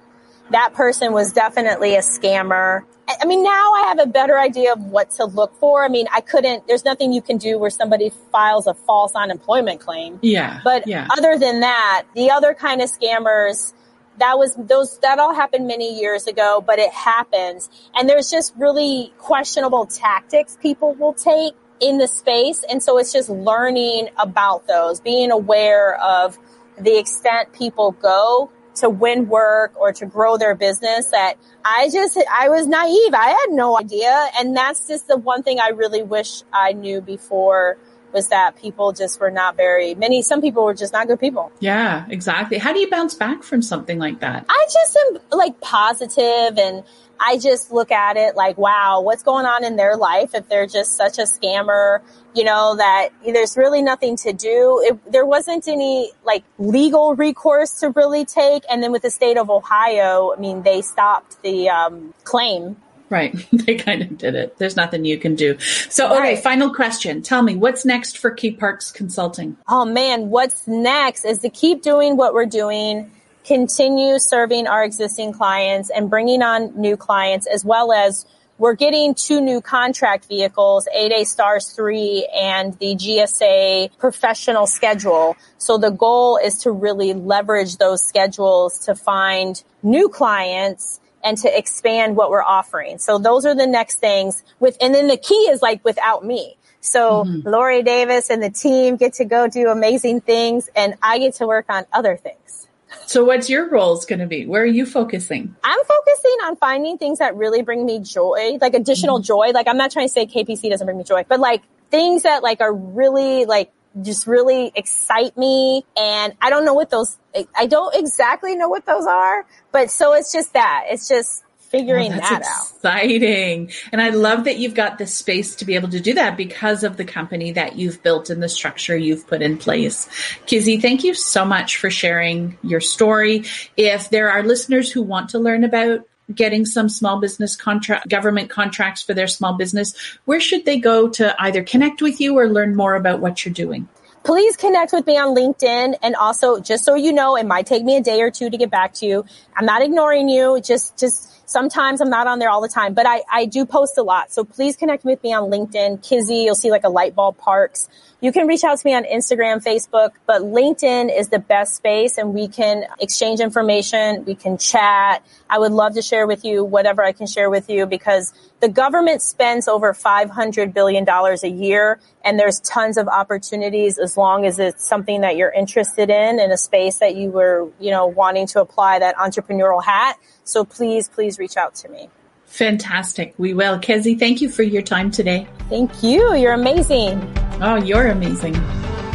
That 0.51 0.75
person 0.75 1.13
was 1.13 1.33
definitely 1.33 1.95
a 1.97 2.01
scammer. 2.01 2.85
I 3.21 3.27
mean, 3.27 3.43
now 3.43 3.73
I 3.73 3.87
have 3.89 3.99
a 3.99 4.07
better 4.07 4.39
idea 4.39 4.73
of 4.73 4.83
what 4.83 5.11
to 5.13 5.25
look 5.25 5.59
for. 5.59 5.85
I 5.85 5.89
mean, 5.89 6.07
I 6.13 6.21
couldn't, 6.21 6.67
there's 6.67 6.85
nothing 6.85 7.13
you 7.13 7.23
can 7.23 7.39
do 7.39 7.59
where 7.59 7.71
somebody 7.71 8.13
files 8.33 8.67
a 8.67 8.75
false 8.75 9.13
unemployment 9.15 9.81
claim. 9.81 10.19
Yeah. 10.23 10.61
But 10.63 10.87
yeah. 10.87 11.09
other 11.17 11.39
than 11.39 11.61
that, 11.61 12.05
the 12.15 12.31
other 12.31 12.55
kind 12.55 12.83
of 12.83 12.91
scammers, 12.91 13.73
that 14.19 14.37
was 14.37 14.55
those, 14.57 14.99
that 14.99 15.19
all 15.19 15.35
happened 15.35 15.67
many 15.67 15.99
years 15.99 16.27
ago, 16.27 16.63
but 16.65 16.79
it 16.79 16.93
happens. 16.93 17.71
And 17.95 18.09
there's 18.09 18.31
just 18.31 18.53
really 18.57 19.13
questionable 19.19 19.87
tactics 19.87 20.59
people 20.61 20.95
will 20.95 21.15
take 21.15 21.55
in 21.81 21.99
the 21.99 22.09
space. 22.09 22.65
And 22.69 22.83
so 22.83 22.99
it's 22.99 23.13
just 23.13 23.31
learning 23.31 24.09
about 24.19 24.67
those, 24.67 25.01
being 25.01 25.31
aware 25.31 25.99
of 26.03 26.37
the 26.79 26.99
extent 26.99 27.53
people 27.53 27.93
go 27.93 28.51
to 28.81 28.91
win 28.91 29.29
work 29.29 29.73
or 29.79 29.93
to 29.93 30.07
grow 30.07 30.37
their 30.37 30.55
business 30.55 31.07
that 31.07 31.35
I 31.65 31.89
just, 31.93 32.19
I 32.33 32.49
was 32.49 32.67
naive. 32.67 33.15
I 33.15 33.29
had 33.29 33.51
no 33.51 33.79
idea. 33.79 34.29
And 34.39 34.57
that's 34.57 34.87
just 34.87 35.09
the 35.09 35.17
one 35.17 35.43
thing 35.43 35.59
I 35.61 35.69
really 35.69 36.03
wish 36.03 36.43
I 36.53 36.73
knew 36.73 37.01
before 37.01 37.79
was 38.13 38.29
that 38.29 38.57
people 38.57 38.93
just 38.93 39.21
were 39.21 39.31
not 39.31 39.57
very 39.57 39.95
many 39.95 40.23
some 40.23 40.41
people 40.41 40.65
were 40.65 40.75
just 40.75 40.93
not 40.93 41.07
good 41.07 41.21
people 41.21 41.51
yeah 41.61 42.07
exactly 42.09 42.59
how 42.59 42.73
do 42.73 42.81
you 42.81 42.89
bounce 42.91 43.15
back 43.15 43.43
from 43.43 43.63
something 43.63 43.99
like 43.99 44.21
that 44.21 44.45
i 44.49 44.67
just 44.73 44.97
am 44.97 45.19
like 45.31 45.61
positive 45.61 46.59
and 46.59 46.85
I 47.21 47.39
just 47.39 47.73
look 47.73 47.91
at 47.91 48.17
it 48.17 48.37
like, 48.37 48.59
wow, 48.59 49.01
what's 49.01 49.23
going 49.23 49.47
on 49.47 49.65
in 49.65 49.77
their 49.77 49.97
life 49.97 50.35
if 50.35 50.49
they're 50.49 50.67
just 50.67 50.97
such 50.97 51.19
a 51.19 51.23
scammer, 51.23 52.01
you 52.35 52.45
know, 52.45 52.77
that 52.77 53.11
there's 53.25 53.57
really 53.57 53.83
nothing 53.83 54.17
to 54.19 54.33
do. 54.33 54.81
It, 54.85 55.13
there 55.13 55.27
wasn't 55.27 55.67
any 55.67 56.13
like 56.25 56.45
legal 56.59 57.15
recourse 57.15 57.81
to 57.81 57.91
really 57.91 58.25
take. 58.25 58.63
And 58.71 58.83
then 58.83 58.93
with 58.93 59.03
the 59.03 59.11
state 59.11 59.37
of 59.37 59.51
Ohio, 59.51 60.33
I 60.37 60.41
mean, 60.41 60.63
they 60.63 60.83
stopped 60.83 61.43
the 61.43 61.69
um, 61.71 62.15
claim. 62.25 62.77
Right. 63.11 63.35
they 63.53 63.77
kind 63.77 64.03
of 64.03 64.19
did 64.19 64.35
it. 64.35 64.59
There's 64.59 64.77
nothing 64.77 65.05
you 65.05 65.19
can 65.19 65.35
do. 65.35 65.59
So, 65.89 66.13
okay, 66.13 66.19
right. 66.35 66.39
final 66.39 66.75
question. 66.75 67.23
Tell 67.23 67.43
me, 67.43 67.57
what's 67.57 67.85
next 67.85 68.19
for 68.19 68.31
K 68.31 68.53
Parks 68.53 68.91
Consulting? 68.91 69.57
Oh 69.69 69.85
man, 69.85 70.31
what's 70.31 70.67
next 70.67 71.25
is 71.25 71.39
to 71.39 71.49
keep 71.49 71.83
doing 71.83 72.17
what 72.17 72.35
we're 72.35 72.47
doing 72.47 73.11
continue 73.49 74.19
serving 74.19 74.67
our 74.67 74.85
existing 74.85 75.33
clients 75.33 75.89
and 75.89 76.11
bringing 76.11 76.43
on 76.43 76.71
new 76.79 76.99
clients 76.99 77.47
as 77.47 77.65
well 77.65 77.93
as 77.93 78.27
we're 78.59 78.75
getting 78.75 79.15
two 79.15 79.41
new 79.41 79.61
contract 79.61 80.27
vehicles, 80.27 80.87
8A 80.95 81.25
Stars 81.27 81.71
3 81.71 82.29
and 82.37 82.75
the 82.79 82.97
GSA 82.97 83.97
professional 83.99 84.67
schedule. 84.67 85.37
So 85.59 85.79
the 85.79 85.91
goal 85.91 86.37
is 86.37 86.59
to 86.65 86.73
really 86.73 87.15
leverage 87.15 87.77
those 87.77 88.07
schedules 88.07 88.81
to 88.81 88.95
find 88.95 89.63
new 89.83 90.09
clients 90.09 91.01
and 91.25 91.37
to 91.39 91.59
expand 91.59 92.17
what 92.17 92.31
we're 92.31 92.43
offering. 92.43 92.99
So 92.99 93.19
those 93.19 93.45
are 93.45 93.55
the 93.55 93.67
next 93.67 93.97
things 93.97 94.43
with, 94.61 94.77
and 94.81 94.95
then 94.95 95.09
the 95.09 95.17
key 95.17 95.49
is 95.51 95.63
like 95.63 95.85
without 95.85 96.25
me. 96.25 96.57
So 96.81 97.25
mm-hmm. 97.25 97.49
Lori 97.49 97.83
Davis 97.83 98.31
and 98.31 98.43
the 98.43 98.51
team 98.51 98.97
get 98.97 99.15
to 99.15 99.25
go 99.25 99.49
do 99.49 99.69
amazing 99.69 100.21
things 100.21 100.71
and 100.77 100.95
I 101.03 101.19
get 101.19 101.35
to 101.35 101.47
work 101.47 101.67
on 101.69 101.87
other 101.93 102.17
things. 102.17 102.69
So 103.07 103.25
what's 103.25 103.51
your 103.51 103.69
roles 103.69 104.07
going 104.07 104.21
to 104.21 104.27
be? 104.27 104.47
Where 104.47 104.63
are 104.63 104.67
you 104.67 104.87
focusing? 104.87 105.55
I'm 105.65 105.85
focusing 105.85 106.37
on 106.45 106.57
finding 106.57 106.99
things 106.99 107.19
that 107.19 107.37
really 107.37 107.63
bring 107.63 107.85
me 107.85 108.01
joy, 108.01 108.59
like 108.61 108.75
additional 108.75 109.19
mm-hmm. 109.19 109.25
joy. 109.25 109.51
Like 109.53 109.69
I'm 109.69 109.77
not 109.77 109.91
trying 109.91 110.09
to 110.09 110.13
say 110.13 110.27
KPC 110.27 110.71
doesn't 110.71 110.87
bring 110.87 110.99
me 110.99 111.05
joy, 111.05 111.25
but 111.29 111.41
like 111.41 111.63
things 111.91 112.23
that 112.23 112.43
like 112.43 112.61
are 112.61 112.73
really 112.73 113.45
like 113.45 113.71
just 114.03 114.27
really 114.27 114.73
excite 114.75 115.37
me. 115.37 115.85
And 115.97 116.35
I 116.41 116.51
don't 116.51 116.65
know 116.65 116.75
what 116.75 116.91
those, 116.91 117.19
I 117.57 117.67
don't 117.67 117.95
exactly 117.95 118.57
know 118.57 118.69
what 118.69 118.87
those 118.87 119.07
are, 119.07 119.47
but 119.73 119.91
so 119.91 120.15
it's 120.15 120.33
just 120.33 120.53
that. 120.55 120.85
It's 120.89 121.09
just 121.09 121.45
figuring 121.69 122.13
oh, 122.13 122.17
that 122.17 122.43
out. 122.43 122.67
Exciting. 122.77 123.71
And 123.93 124.01
I 124.01 124.11
love 124.11 124.45
that 124.45 124.59
you've 124.59 124.75
got 124.75 124.99
the 124.99 125.07
space 125.07 125.57
to 125.57 125.65
be 125.65 125.75
able 125.75 125.89
to 125.91 126.01
do 126.01 126.15
that 126.15 126.37
because 126.37 126.83
of 126.83 126.97
the 126.97 127.05
company 127.05 127.53
that 127.53 127.77
you've 127.77 128.03
built 128.03 128.31
and 128.31 128.43
the 128.43 128.49
structure 128.49 128.97
you've 128.97 129.27
put 129.27 129.43
in 129.43 129.59
place. 129.59 130.09
Kizzy, 130.47 130.79
thank 130.79 131.05
you 131.05 131.15
so 131.15 131.45
much 131.45 131.77
for 131.77 131.91
sharing 131.91 132.57
your 132.63 132.81
story. 132.81 133.45
If 133.77 134.11
there 134.11 134.31
are 134.31 134.43
listeners 134.43 134.91
who 134.91 135.03
want 135.03 135.31
to 135.31 135.39
learn 135.39 135.65
about 135.65 136.01
getting 136.35 136.65
some 136.65 136.89
small 136.89 137.21
business 137.21 137.57
contract 137.57 138.09
government 138.09 138.51
contracts 138.51 139.03
for 139.03 139.15
their 139.15 139.27
small 139.27 139.55
business, 139.55 139.95
where 140.25 140.41
should 140.41 140.65
they 140.65 140.79
go 140.79 141.09
to 141.09 141.35
either 141.43 141.63
connect 141.63 142.03
with 142.03 142.21
you 142.21 142.39
or 142.39 142.49
learn 142.49 142.77
more 142.77 142.95
about 142.95 143.21
what 143.21 143.45
you're 143.45 143.55
doing? 143.55 143.89
please 144.25 144.59
connect 144.59 144.93
with 144.93 145.07
me 145.07 145.17
on 145.17 145.35
LinkedIn. 145.35 145.95
And 146.03 146.15
also, 146.15 146.61
just 146.61 146.85
so 146.85 146.95
you 146.95 147.15
know, 147.15 147.35
it 147.37 147.47
might 147.47 147.67
take 147.67 147.83
me 147.83 147.97
a 147.97 148.03
day 148.03 148.21
or 148.21 148.31
two 148.31 148.51
to 148.51 148.59
get 148.59 148.71
back 148.71 148.93
to 148.95 149.07
you. 149.07 149.25
I'm 149.57 149.65
not 149.65 149.81
ignoring 149.81 150.29
you. 150.29 150.61
Just, 150.61 150.99
just 150.99 151.33
sometimes 151.49 152.01
I'm 152.01 152.11
not 152.11 152.27
on 152.27 152.39
there 152.39 152.51
all 152.51 152.61
the 152.61 152.69
time, 152.69 152.95
but 152.95 153.07
I, 153.07 153.23
I 153.33 153.47
do 153.47 153.65
post 153.65 153.97
a 153.99 154.03
lot. 154.03 154.31
So 154.31 154.45
please 154.45 154.77
connect 154.77 155.05
with 155.05 155.23
me 155.23 155.33
on 155.33 155.51
LinkedIn. 155.51 156.07
Kizzy, 156.07 156.37
you'll 156.45 156.55
see 156.55 156.71
like 156.71 156.85
a 156.85 156.89
light 156.91 157.15
bulb 157.15 157.39
parks. 157.39 157.89
You 158.21 158.33
can 158.33 158.47
reach 158.47 158.65
out 158.65 158.79
to 158.79 158.87
me 158.87 158.95
on 158.95 159.05
Instagram, 159.05 159.65
Facebook, 159.65 160.11
but 160.27 160.43
LinkedIn 160.43 161.17
is 161.17 161.29
the 161.29 161.39
best 161.39 161.77
space 161.77 162.19
and 162.19 162.35
we 162.35 162.49
can 162.49 162.85
exchange 163.01 163.41
information. 163.41 164.25
We 164.25 164.35
can 164.35 164.59
chat. 164.59 165.25
I 165.49 165.59
would 165.59 165.73
love 165.73 165.95
to 165.95 166.03
share 166.03 166.27
with 166.27 166.45
you 166.45 166.65
whatever 166.65 167.03
I 167.03 167.13
can 167.13 167.27
share 167.27 167.49
with 167.49 167.71
you 167.71 167.87
because 167.87 168.35
the 168.61 168.69
government 168.69 169.23
spends 169.23 169.69
over 169.69 169.95
$500 169.95 170.75
billion 170.75 171.09
a 171.09 171.47
year 171.47 172.01
and 172.25 172.39
there's 172.39 172.61
tons 172.61 172.97
of 172.97 173.09
opportunities 173.09 173.99
as 173.99 174.17
long 174.17 174.45
as 174.45 174.59
it's 174.59 174.87
something 174.87 175.21
that 175.21 175.37
you're 175.37 175.53
interested 175.53 176.11
in 176.11 176.41
in 176.41 176.51
a 176.51 176.57
space 176.57 176.99
that 176.99 177.15
you 177.15 177.31
were, 177.31 177.71
you 177.79 177.91
know, 177.91 178.07
wanting 178.07 178.47
to 178.49 178.61
apply 178.61 178.99
that 178.99 179.17
entrepreneurial 179.17 179.83
hat. 179.85 180.19
So 180.45 180.65
please, 180.65 181.09
please 181.09 181.39
reach 181.39 181.57
out 181.57 181.75
to 181.77 181.89
me. 181.89 182.09
Fantastic. 182.47 183.35
We 183.39 183.55
will. 183.55 183.79
Kizzy, 183.79 184.15
thank 184.15 184.41
you 184.41 184.49
for 184.49 184.63
your 184.63 184.83
time 184.83 185.11
today. 185.11 185.47
Thank 185.69 186.03
you. 186.03 186.35
You're 186.35 186.55
amazing. 186.55 187.21
Oh, 187.61 187.77
you're 187.77 188.07
amazing. 188.07 188.55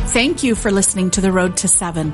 Thank 0.08 0.44
you 0.44 0.54
for 0.56 0.72
listening 0.72 1.10
to 1.12 1.22
The 1.22 1.32
Road 1.32 1.58
to 1.58 1.68
Seven. 1.68 2.14